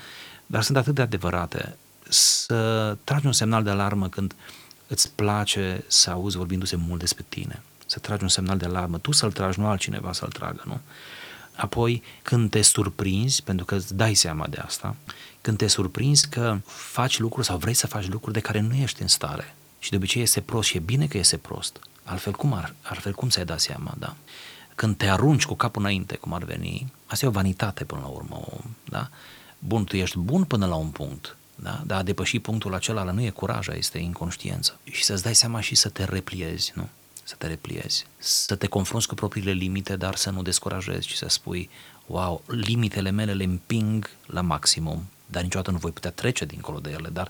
Dar 0.46 0.64
sunt 0.64 0.78
atât 0.78 0.96
de 0.96 1.02
adevărate 1.02 1.78
să 2.10 2.98
tragi 3.04 3.26
un 3.26 3.32
semnal 3.32 3.64
de 3.64 3.70
alarmă 3.70 4.10
când 4.10 4.36
îți 4.88 5.12
place 5.12 5.84
să 5.88 6.10
auzi 6.10 6.38
vorbindu-se 6.38 6.76
mult 6.76 7.00
despre 7.00 7.26
tine, 7.30 7.62
să 7.86 8.00
tragi 8.00 8.24
un 8.24 8.30
semnal 8.30 8.58
de 8.58 8.66
alarmă, 8.66 8.98
tu 8.98 9.12
să-l 9.12 9.32
tragi, 9.32 9.60
nu 9.60 9.68
altcineva 9.68 10.14
să-l 10.14 10.30
tragă, 10.30 10.64
nu? 10.66 10.80
Apoi, 11.56 12.04
când 12.22 12.50
te 12.50 12.62
surprinzi, 12.62 13.44
pentru 13.44 13.66
că 13.66 13.76
îți 13.76 13.96
dai 13.96 14.14
seama 14.14 14.48
de 14.48 14.58
asta, 14.58 14.96
când 15.42 15.58
te 15.58 15.68
surprinzi 15.68 16.30
că 16.30 16.58
faci 16.66 17.20
lucruri 17.20 17.46
sau 17.46 17.58
vrei 17.58 17.74
să 17.74 17.88
faci 17.88 18.08
lucruri 18.08 18.34
de 18.34 18.40
care 18.40 18.60
nu 18.60 18.76
ești 18.76 19.02
în 19.02 19.08
stare 19.08 19.56
și 19.80 19.90
de 19.90 19.96
obicei 19.96 20.22
este 20.22 20.42
prost 20.42 20.68
și 20.68 20.78
e 20.78 20.80
bine 20.80 21.08
că 21.08 21.18
este 21.18 21.38
prost, 21.38 21.80
altfel 22.04 22.34
cum, 22.34 22.54
ar, 22.54 22.76
altfel 22.82 23.14
cum 23.14 23.30
ți-ai 23.30 23.46
dat 23.46 23.60
seama, 23.60 23.94
da? 24.00 24.16
Când 24.76 24.98
te 24.98 25.10
arunci 25.10 25.46
cu 25.46 25.54
capul 25.54 25.82
înainte, 25.82 26.16
cum 26.16 26.34
ar 26.34 26.44
veni, 26.44 26.94
asta 27.06 27.26
e 27.26 27.30
o 27.30 27.32
vanitate 27.32 27.84
până 27.84 28.02
la 28.02 28.08
urmă, 28.08 28.48
da? 28.84 29.10
Bun, 29.60 29.84
tu 29.84 29.96
ești 29.96 30.18
bun 30.18 30.44
până 30.44 30.66
la 30.66 30.76
un 30.76 30.88
punct, 30.88 31.38
da? 31.56 31.82
dar 31.86 32.00
a 32.00 32.04
depăși 32.04 32.40
punctul 32.40 32.74
acela 32.74 33.04
nu 33.04 33.22
e 33.22 33.30
curaj, 33.30 33.68
este 33.68 33.98
inconștiență. 33.98 34.80
Și 34.84 35.04
să-ți 35.04 35.24
dai 35.24 35.36
seama 35.36 35.62
și 35.62 35.76
să 35.76 35.90
te 35.90 36.04
repliezi, 36.04 36.72
nu? 36.76 36.90
Să 37.32 37.38
te 37.38 37.48
repliezi, 37.48 38.06
să 38.18 38.56
te 38.56 38.68
confrunți 38.68 39.08
cu 39.08 39.16
propriile 39.16 39.52
limite, 39.52 39.96
dar 39.96 40.16
să 40.16 40.30
nu 40.30 40.42
descurajezi 40.42 41.08
și 41.08 41.18
să 41.18 41.28
spui, 41.30 41.70
wow, 42.06 42.44
limitele 42.48 43.10
mele 43.10 43.34
le 43.34 43.44
împing 43.44 44.10
la 44.26 44.42
maximum, 44.42 45.06
dar 45.26 45.44
niciodată 45.44 45.72
nu 45.72 45.78
voi 45.78 45.92
putea 45.92 46.12
trece 46.12 46.46
dincolo 46.46 46.80
de 46.80 46.90
ele, 46.90 47.10
dar 47.10 47.30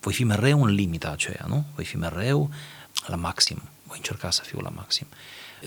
voi 0.00 0.12
fi 0.12 0.24
mereu 0.24 0.62
în 0.62 0.70
limita 0.70 1.10
aceea, 1.10 1.44
nu? 1.48 1.64
Voi 1.74 1.84
fi 1.84 1.96
mereu 1.96 2.50
la 3.06 3.16
maxim, 3.16 3.62
voi 3.86 3.96
încerca 3.96 4.30
să 4.30 4.42
fiu 4.44 4.58
la 4.60 4.68
maxim. 4.68 5.06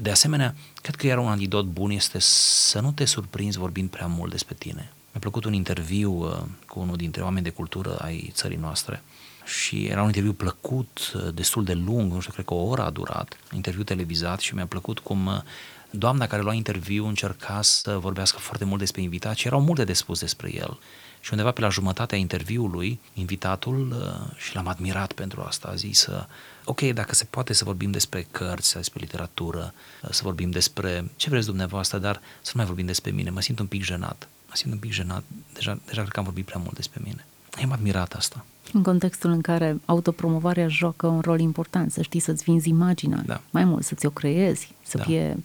De 0.01 0.11
asemenea, 0.11 0.55
cred 0.81 0.95
că 0.95 1.07
iar 1.07 1.17
un 1.17 1.27
antidot 1.27 1.65
bun 1.65 1.89
este 1.89 2.19
să 2.19 2.79
nu 2.79 2.91
te 2.91 3.05
surprinzi 3.05 3.57
vorbind 3.57 3.89
prea 3.89 4.07
mult 4.07 4.31
despre 4.31 4.55
tine. 4.57 4.91
Mi-a 5.11 5.19
plăcut 5.19 5.45
un 5.45 5.53
interviu 5.53 6.11
uh, 6.11 6.41
cu 6.67 6.79
unul 6.79 6.95
dintre 6.95 7.21
oameni 7.21 7.43
de 7.43 7.49
cultură 7.49 7.97
ai 7.97 8.31
țării 8.33 8.57
noastre 8.57 9.03
și 9.45 9.85
era 9.85 10.01
un 10.01 10.07
interviu 10.07 10.33
plăcut, 10.33 11.11
uh, 11.15 11.33
destul 11.33 11.63
de 11.63 11.73
lung, 11.73 12.11
nu 12.11 12.19
știu, 12.19 12.33
cred 12.33 12.45
că 12.45 12.53
o 12.53 12.63
oră 12.63 12.85
a 12.85 12.89
durat, 12.89 13.37
interviu 13.53 13.83
televizat 13.83 14.39
și 14.39 14.55
mi-a 14.55 14.65
plăcut 14.65 14.99
cum 14.99 15.25
uh, 15.25 15.41
doamna 15.89 16.27
care 16.27 16.41
lua 16.41 16.53
interviu 16.53 17.07
încerca 17.07 17.61
să 17.61 17.97
vorbească 17.97 18.37
foarte 18.37 18.65
mult 18.65 18.79
despre 18.79 19.01
invitat 19.01 19.35
și 19.35 19.47
erau 19.47 19.61
multe 19.61 19.83
de 19.83 19.93
spus 19.93 20.19
despre 20.19 20.55
el. 20.55 20.79
Și 21.19 21.31
undeva 21.31 21.51
pe 21.51 21.61
la 21.61 21.69
jumătatea 21.69 22.17
interviului, 22.17 22.99
invitatul, 23.13 23.91
uh, 23.91 24.37
și 24.37 24.55
l-am 24.55 24.67
admirat 24.67 25.11
pentru 25.11 25.41
asta, 25.41 25.67
a 25.67 25.75
zis, 25.75 26.05
uh, 26.05 26.23
ok, 26.63 26.81
dacă 26.81 27.15
se 27.15 27.25
poate 27.29 27.53
să 27.53 27.63
vorbim 27.63 27.91
despre 27.91 28.27
cărți, 28.31 28.75
despre 28.75 28.99
literatură, 28.99 29.73
uh, 30.01 30.09
să 30.11 30.21
vorbim 30.23 30.49
despre 30.49 31.11
ce 31.15 31.29
vreți 31.29 31.45
dumneavoastră, 31.45 31.97
dar 31.97 32.15
să 32.15 32.51
nu 32.53 32.59
mai 32.59 32.65
vorbim 32.65 32.85
despre 32.85 33.11
mine, 33.11 33.29
mă 33.29 33.41
simt 33.41 33.59
un 33.59 33.67
pic 33.67 33.83
jenat. 33.83 34.27
Mă 34.47 34.55
simt 34.55 34.73
un 34.73 34.79
pic 34.79 34.91
jenat, 34.91 35.23
deja, 35.53 35.79
deja 35.85 36.01
cred 36.01 36.13
că 36.13 36.19
am 36.19 36.25
vorbit 36.25 36.45
prea 36.45 36.59
mult 36.59 36.75
despre 36.75 37.01
mine. 37.03 37.25
Am 37.63 37.71
admirat 37.71 38.13
asta. 38.13 38.45
În 38.75 38.83
contextul 38.83 39.29
în 39.29 39.41
care 39.41 39.79
autopromovarea 39.85 40.67
joacă 40.67 41.07
un 41.07 41.19
rol 41.19 41.39
important, 41.39 41.91
să 41.91 42.01
știi 42.01 42.19
să-ți 42.19 42.43
vinzi 42.43 42.69
imaginea, 42.69 43.23
da. 43.25 43.41
mai 43.49 43.63
mult 43.65 43.83
să-ți 43.83 44.05
o 44.05 44.09
creezi, 44.09 44.73
să 44.83 44.97
da. 44.97 45.03
fie 45.03 45.37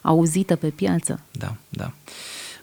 auzită 0.00 0.56
pe 0.56 0.68
piață. 0.68 1.20
Da, 1.30 1.56
da. 1.68 1.92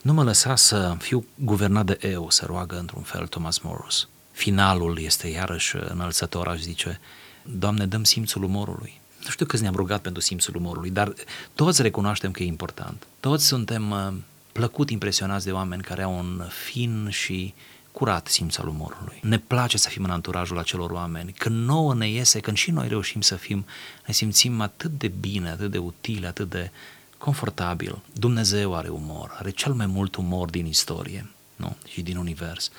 Nu 0.01 0.13
mă 0.13 0.23
lăsa 0.23 0.55
să 0.55 0.95
fiu 0.99 1.25
guvernat 1.35 1.85
de 1.85 1.97
eu, 2.01 2.29
să 2.29 2.45
roagă 2.45 2.77
într-un 2.79 3.01
fel 3.01 3.27
Thomas 3.27 3.59
Morris. 3.59 4.07
Finalul 4.31 4.99
este 5.01 5.27
iarăși 5.27 5.75
înălțător, 5.89 6.47
aș 6.47 6.59
zice, 6.59 6.99
Doamne, 7.43 7.85
dăm 7.85 8.03
simțul 8.03 8.43
umorului. 8.43 9.01
Nu 9.23 9.29
știu 9.29 9.45
câți 9.45 9.61
ne-am 9.61 9.75
rugat 9.75 10.01
pentru 10.01 10.21
simțul 10.21 10.55
umorului, 10.55 10.89
dar 10.89 11.13
toți 11.55 11.81
recunoaștem 11.81 12.31
că 12.31 12.43
e 12.43 12.45
important. 12.45 13.07
Toți 13.19 13.45
suntem 13.45 13.91
uh, 13.91 14.13
plăcut 14.51 14.89
impresionați 14.89 15.45
de 15.45 15.51
oameni 15.51 15.81
care 15.81 16.03
au 16.03 16.17
un 16.17 16.43
fin 16.49 17.07
și 17.09 17.53
curat 17.97 18.27
simț 18.27 18.57
al 18.57 18.67
umorului. 18.67 19.19
Ne 19.21 19.37
place 19.37 19.77
să 19.77 19.89
fim 19.89 20.03
în 20.03 20.09
anturajul 20.09 20.57
acelor 20.57 20.91
oameni. 20.91 21.31
Când 21.31 21.65
nouă 21.65 21.93
ne 21.93 22.09
iese, 22.09 22.39
când 22.39 22.57
și 22.57 22.71
noi 22.71 22.87
reușim 22.87 23.21
să 23.21 23.35
fim, 23.35 23.65
ne 24.05 24.13
simțim 24.13 24.61
atât 24.61 24.91
de 24.91 25.07
bine, 25.07 25.49
atât 25.49 25.71
de 25.71 25.77
utile, 25.77 26.27
atât 26.27 26.49
de 26.49 26.71
confortabil. 27.17 28.01
Dumnezeu 28.13 28.75
are 28.75 28.87
umor, 28.87 29.35
are 29.39 29.49
cel 29.49 29.73
mai 29.73 29.85
mult 29.85 30.15
umor 30.15 30.49
din 30.49 30.65
istorie 30.65 31.29
nu? 31.55 31.75
și 31.87 32.01
din 32.01 32.17
univers. 32.17 32.71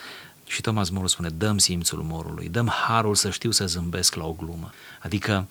Și 0.46 0.60
Thomas 0.60 0.88
More 0.88 1.06
spune, 1.06 1.28
dăm 1.28 1.58
simțul 1.58 2.00
umorului, 2.00 2.48
dăm 2.48 2.68
harul 2.68 3.14
să 3.14 3.30
știu 3.30 3.50
să 3.50 3.66
zâmbesc 3.66 4.14
la 4.14 4.26
o 4.26 4.32
glumă. 4.32 4.70
Adică, 5.02 5.48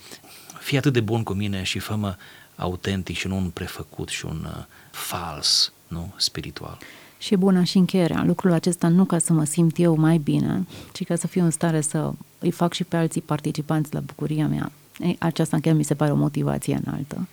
fii 0.60 0.77
atât 0.77 0.93
de 0.93 1.01
bun 1.01 1.23
cu 1.23 1.34
mine 1.34 1.63
și 1.63 1.80
fă 1.80 2.15
autentic 2.56 3.17
și 3.17 3.27
nu 3.27 3.36
un 3.36 3.49
prefăcut 3.49 4.10
și 4.10 4.25
un 4.25 4.47
uh, 4.58 4.63
fals, 4.91 5.71
nu, 5.88 6.13
spiritual. 6.17 6.77
Și 7.17 7.34
e 7.34 7.38
bună 7.38 7.63
și 7.63 7.77
încheierea. 7.77 8.23
Lucrul 8.23 8.51
acesta 8.51 8.88
nu 8.88 9.06
ca 9.06 9.19
să 9.19 9.34
mă 9.34 9.43
simt 9.43 9.80
eu 9.80 9.95
mai 9.95 10.17
bine, 10.17 10.65
ci 10.93 11.03
ca 11.03 11.15
să 11.15 11.27
fiu 11.27 11.43
în 11.43 11.51
stare 11.51 11.82
să 11.82 12.12
îi 12.39 12.51
fac 12.51 12.73
și 12.73 12.84
pe 12.84 12.95
alții 12.95 13.21
participanți 13.21 13.93
la 13.93 13.99
bucuria 13.99 14.47
mea. 14.47 14.71
Ei, 14.99 15.15
aceasta 15.19 15.58
chiar 15.62 15.73
mi 15.73 15.84
se 15.84 15.95
pare 15.95 16.12
o 16.12 16.15
motivație 16.15 16.82
înaltă 16.86 17.27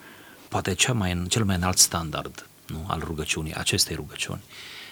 poate 0.55 0.75
cea 0.75 0.93
mai, 0.93 1.23
cel 1.29 1.45
mai 1.45 1.57
înalt 1.57 1.79
standard 1.79 2.47
nu, 2.67 2.85
al 2.87 3.01
rugăciunii, 3.05 3.55
acestei 3.55 3.97
rugăciuni, 3.97 4.43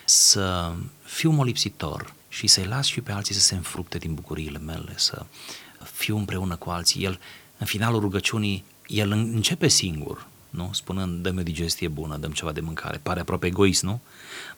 să 0.05 0.73
fiu 1.03 1.31
molipsitor 1.31 2.15
și 2.29 2.47
să-i 2.47 2.65
las 2.65 2.87
și 2.87 3.01
pe 3.01 3.13
alții 3.13 3.35
să 3.35 3.41
se 3.41 3.55
înfructe 3.55 3.99
din 3.99 4.15
bucuriile 4.15 4.59
mele, 4.59 4.93
să 4.97 5.27
fiu 5.93 6.17
împreună 6.17 6.57
cu 6.57 6.71
alții. 6.71 7.05
El, 7.05 7.21
în 7.59 7.67
finalul 7.67 8.01
rugăciunii, 8.01 8.65
el 8.87 9.11
începe 9.11 9.69
singur, 9.69 10.27
nu? 10.51 10.71
spunând, 10.73 11.23
dă-mi 11.23 11.39
o 11.39 11.43
digestie 11.43 11.89
bună, 11.89 12.17
dăm 12.17 12.33
ceva 12.33 12.53
de 12.53 12.61
mâncare. 12.61 13.01
Pare 13.03 13.21
aproape 13.21 13.47
egoist, 13.47 13.83
nu? 13.83 14.01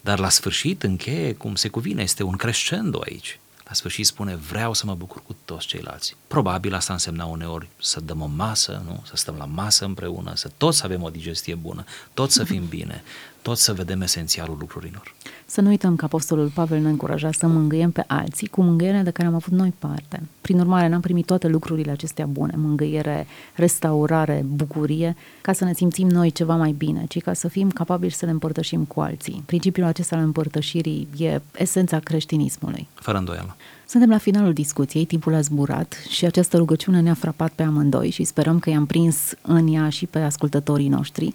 Dar 0.05 0.19
la 0.19 0.29
sfârșit 0.29 0.83
încheie 0.83 1.35
cum 1.35 1.55
se 1.55 1.69
cuvine, 1.69 2.03
este 2.03 2.23
un 2.23 2.37
crescendo 2.37 3.03
aici. 3.05 3.39
la 3.65 3.73
sfârșit 3.73 4.07
spune 4.07 4.37
vreau 4.37 4.73
să 4.73 4.87
mă 4.87 4.95
bucur 4.95 5.23
cu 5.23 5.37
toți 5.45 5.67
ceilalți. 5.67 6.17
Probabil 6.27 6.75
asta 6.75 6.93
însemna 6.93 7.25
uneori 7.25 7.69
să 7.81 8.01
dăm 8.01 8.21
o 8.21 8.27
masă, 8.27 8.83
nu? 8.87 9.03
să 9.07 9.17
stăm 9.17 9.35
la 9.39 9.45
masă 9.45 9.85
împreună, 9.85 10.35
să 10.35 10.51
toți 10.57 10.85
avem 10.85 11.03
o 11.03 11.11
digestie 11.11 11.55
bună, 11.55 11.85
toți 12.15 12.35
să 12.35 12.45
fim 12.45 12.67
bine, 12.67 13.03
toți 13.43 13.63
să 13.63 13.73
vedem 13.73 14.01
esențialul 14.01 14.57
lucrurilor. 14.59 15.15
Să 15.47 15.61
nu 15.61 15.69
uităm 15.69 15.97
că 15.97 16.05
Apostolul 16.05 16.51
Pavel 16.55 16.81
ne 16.81 16.89
încuraja 16.89 17.33
să 17.33 17.47
mângâiem 17.47 17.91
pe 17.91 18.05
alții 18.07 18.47
cu 18.47 18.63
mângâierea 18.63 19.03
de 19.03 19.11
care 19.11 19.29
am 19.29 19.35
avut 19.35 19.53
noi 19.53 19.73
parte. 19.79 20.23
Prin 20.41 20.59
urmare, 20.59 20.89
n-am 20.89 21.01
primit 21.01 21.27
toate 21.27 21.49
lucrurile 21.49 21.91
acestea 21.91 22.27
bune, 22.27 22.55
mângâiere, 22.57 23.27
restaurare, 23.55 24.45
bucurie, 24.47 25.17
ca 25.41 25.53
să 25.53 25.65
ne 25.65 25.75
simțim 25.75 26.09
noi 26.09 26.31
ceva 26.31 26.57
mai 26.57 26.73
bine, 26.73 27.05
ci 27.09 27.21
ca 27.21 27.33
să 27.33 27.49
fim 27.49 27.71
capabili 27.71 28.13
să 28.13 28.25
ne 28.25 28.31
împărtășim 28.31 28.85
cu 28.85 29.01
alții. 29.01 29.43
Principiul 29.47 29.87
acesta 29.87 30.17
al 30.17 30.23
împărtășirii 30.23 31.09
e 31.17 31.41
esența 31.57 31.99
creștinismului. 31.99 32.87
Fără 32.95 33.19
îndoială. 33.19 33.57
Suntem 33.87 34.11
la 34.11 34.19
finalul 34.19 34.53
discuției, 34.53 35.05
timpul 35.05 35.35
a 35.35 35.41
zburat 35.41 35.95
și 36.09 36.25
această 36.25 36.57
rugăciune 36.57 37.01
ne-a 37.01 37.15
frapat 37.15 37.53
pe 37.53 37.63
amândoi 37.63 38.11
și 38.11 38.25
sperăm 38.25 38.59
că 38.59 38.71
i-am 38.71 38.87
prins 38.87 39.17
în 39.43 39.75
ea 39.75 39.89
și 39.89 40.07
pe 40.07 40.19
ascultătorii 40.19 40.89
noștri 40.89 41.35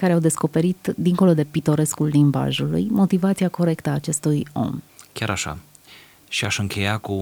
care 0.00 0.12
au 0.12 0.18
descoperit, 0.18 0.92
dincolo 0.96 1.34
de 1.34 1.44
pitorescul 1.44 2.06
limbajului, 2.06 2.86
motivația 2.90 3.48
corectă 3.48 3.90
a 3.90 3.92
acestui 3.92 4.46
om. 4.52 4.82
Chiar 5.12 5.30
așa. 5.30 5.58
Și 6.28 6.44
aș 6.44 6.58
încheia 6.58 6.98
cu 6.98 7.12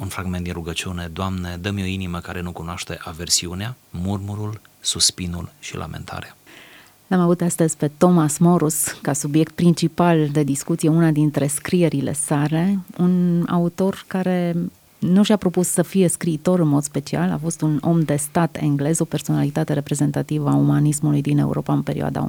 un 0.00 0.06
fragment 0.08 0.44
din 0.44 0.52
rugăciune, 0.52 1.10
Doamne, 1.12 1.58
dă-mi 1.60 1.82
o 1.82 1.84
inimă 1.84 2.18
care 2.18 2.40
nu 2.40 2.52
cunoaște 2.52 2.98
aversiunea, 3.04 3.76
murmurul, 3.90 4.60
suspinul 4.80 5.52
și 5.58 5.76
lamentarea. 5.76 6.36
L-am 7.06 7.20
avut 7.20 7.40
astăzi 7.40 7.76
pe 7.76 7.90
Thomas 7.96 8.38
Morus 8.38 8.84
ca 9.02 9.12
subiect 9.12 9.54
principal 9.54 10.28
de 10.28 10.42
discuție, 10.42 10.88
una 10.88 11.10
dintre 11.10 11.46
scrierile 11.46 12.12
sale, 12.12 12.78
un 12.98 13.44
autor 13.48 14.04
care 14.06 14.56
nu 14.98 15.22
și-a 15.22 15.36
propus 15.36 15.68
să 15.68 15.82
fie 15.82 16.08
scriitor 16.08 16.60
în 16.60 16.68
mod 16.68 16.82
special, 16.82 17.30
a 17.30 17.38
fost 17.42 17.60
un 17.60 17.78
om 17.82 18.00
de 18.00 18.16
stat 18.16 18.56
englez, 18.60 18.98
o 18.98 19.04
personalitate 19.04 19.72
reprezentativă 19.72 20.48
a 20.48 20.54
umanismului 20.54 21.22
din 21.22 21.38
Europa 21.38 21.72
în 21.72 21.82
perioada 21.82 22.28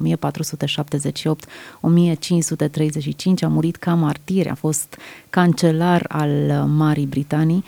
a 3.40 3.48
murit 3.48 3.76
ca 3.76 3.94
martir, 3.94 4.50
a 4.50 4.54
fost 4.54 4.98
cancelar 5.30 6.04
al 6.08 6.30
Marii 6.66 7.06
Britanii, 7.06 7.64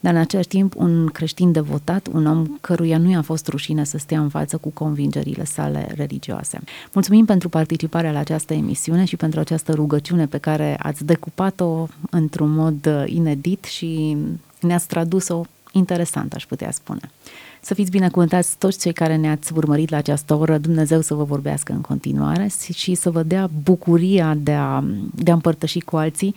dar 0.00 0.14
în 0.14 0.20
același 0.20 0.48
timp 0.48 0.74
un 0.76 1.06
creștin 1.06 1.52
devotat, 1.52 2.08
un 2.12 2.26
om 2.26 2.46
căruia 2.60 2.98
nu 2.98 3.10
i-a 3.10 3.22
fost 3.22 3.48
rușine 3.48 3.84
să 3.84 3.98
stea 3.98 4.20
în 4.20 4.28
față 4.28 4.56
cu 4.56 4.68
convingerile 4.68 5.44
sale 5.44 5.92
religioase. 5.96 6.60
Mulțumim 6.92 7.24
pentru 7.24 7.48
participarea 7.48 8.12
la 8.12 8.18
această 8.18 8.54
emisiune 8.54 9.04
și 9.04 9.16
pentru 9.16 9.40
această 9.40 9.72
rugăciune 9.72 10.26
pe 10.26 10.38
care 10.38 10.76
ați 10.78 11.04
decupat-o 11.04 11.86
într-un 12.10 12.50
mod 12.50 13.06
inedit 13.06 13.64
și 13.64 14.16
ne-ați 14.60 14.86
tradus-o 14.86 15.42
interesant, 15.72 16.34
aș 16.34 16.46
putea 16.46 16.70
spune. 16.70 17.10
Să 17.60 17.74
fiți 17.74 17.90
binecuvântați 17.90 18.56
toți 18.58 18.78
cei 18.78 18.92
care 18.92 19.16
ne-ați 19.16 19.52
urmărit 19.54 19.90
la 19.90 19.96
această 19.96 20.34
oră, 20.34 20.58
Dumnezeu 20.58 21.00
să 21.00 21.14
vă 21.14 21.24
vorbească 21.24 21.72
în 21.72 21.80
continuare 21.80 22.50
și 22.72 22.94
să 22.94 23.10
vă 23.10 23.22
dea 23.22 23.50
bucuria 23.62 24.34
de 24.34 24.52
a, 24.52 24.84
de 25.14 25.30
a 25.30 25.34
împărtăși 25.34 25.78
cu 25.78 25.96
alții 25.96 26.34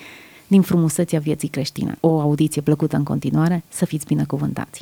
din 0.54 0.62
frumusețea 0.62 1.20
vieții 1.20 1.48
creștine. 1.48 1.98
O 2.00 2.20
audiție 2.20 2.62
plăcută 2.62 2.96
în 2.96 3.04
continuare, 3.04 3.64
să 3.70 3.86
fiți 3.86 4.06
binecuvântați! 4.06 4.82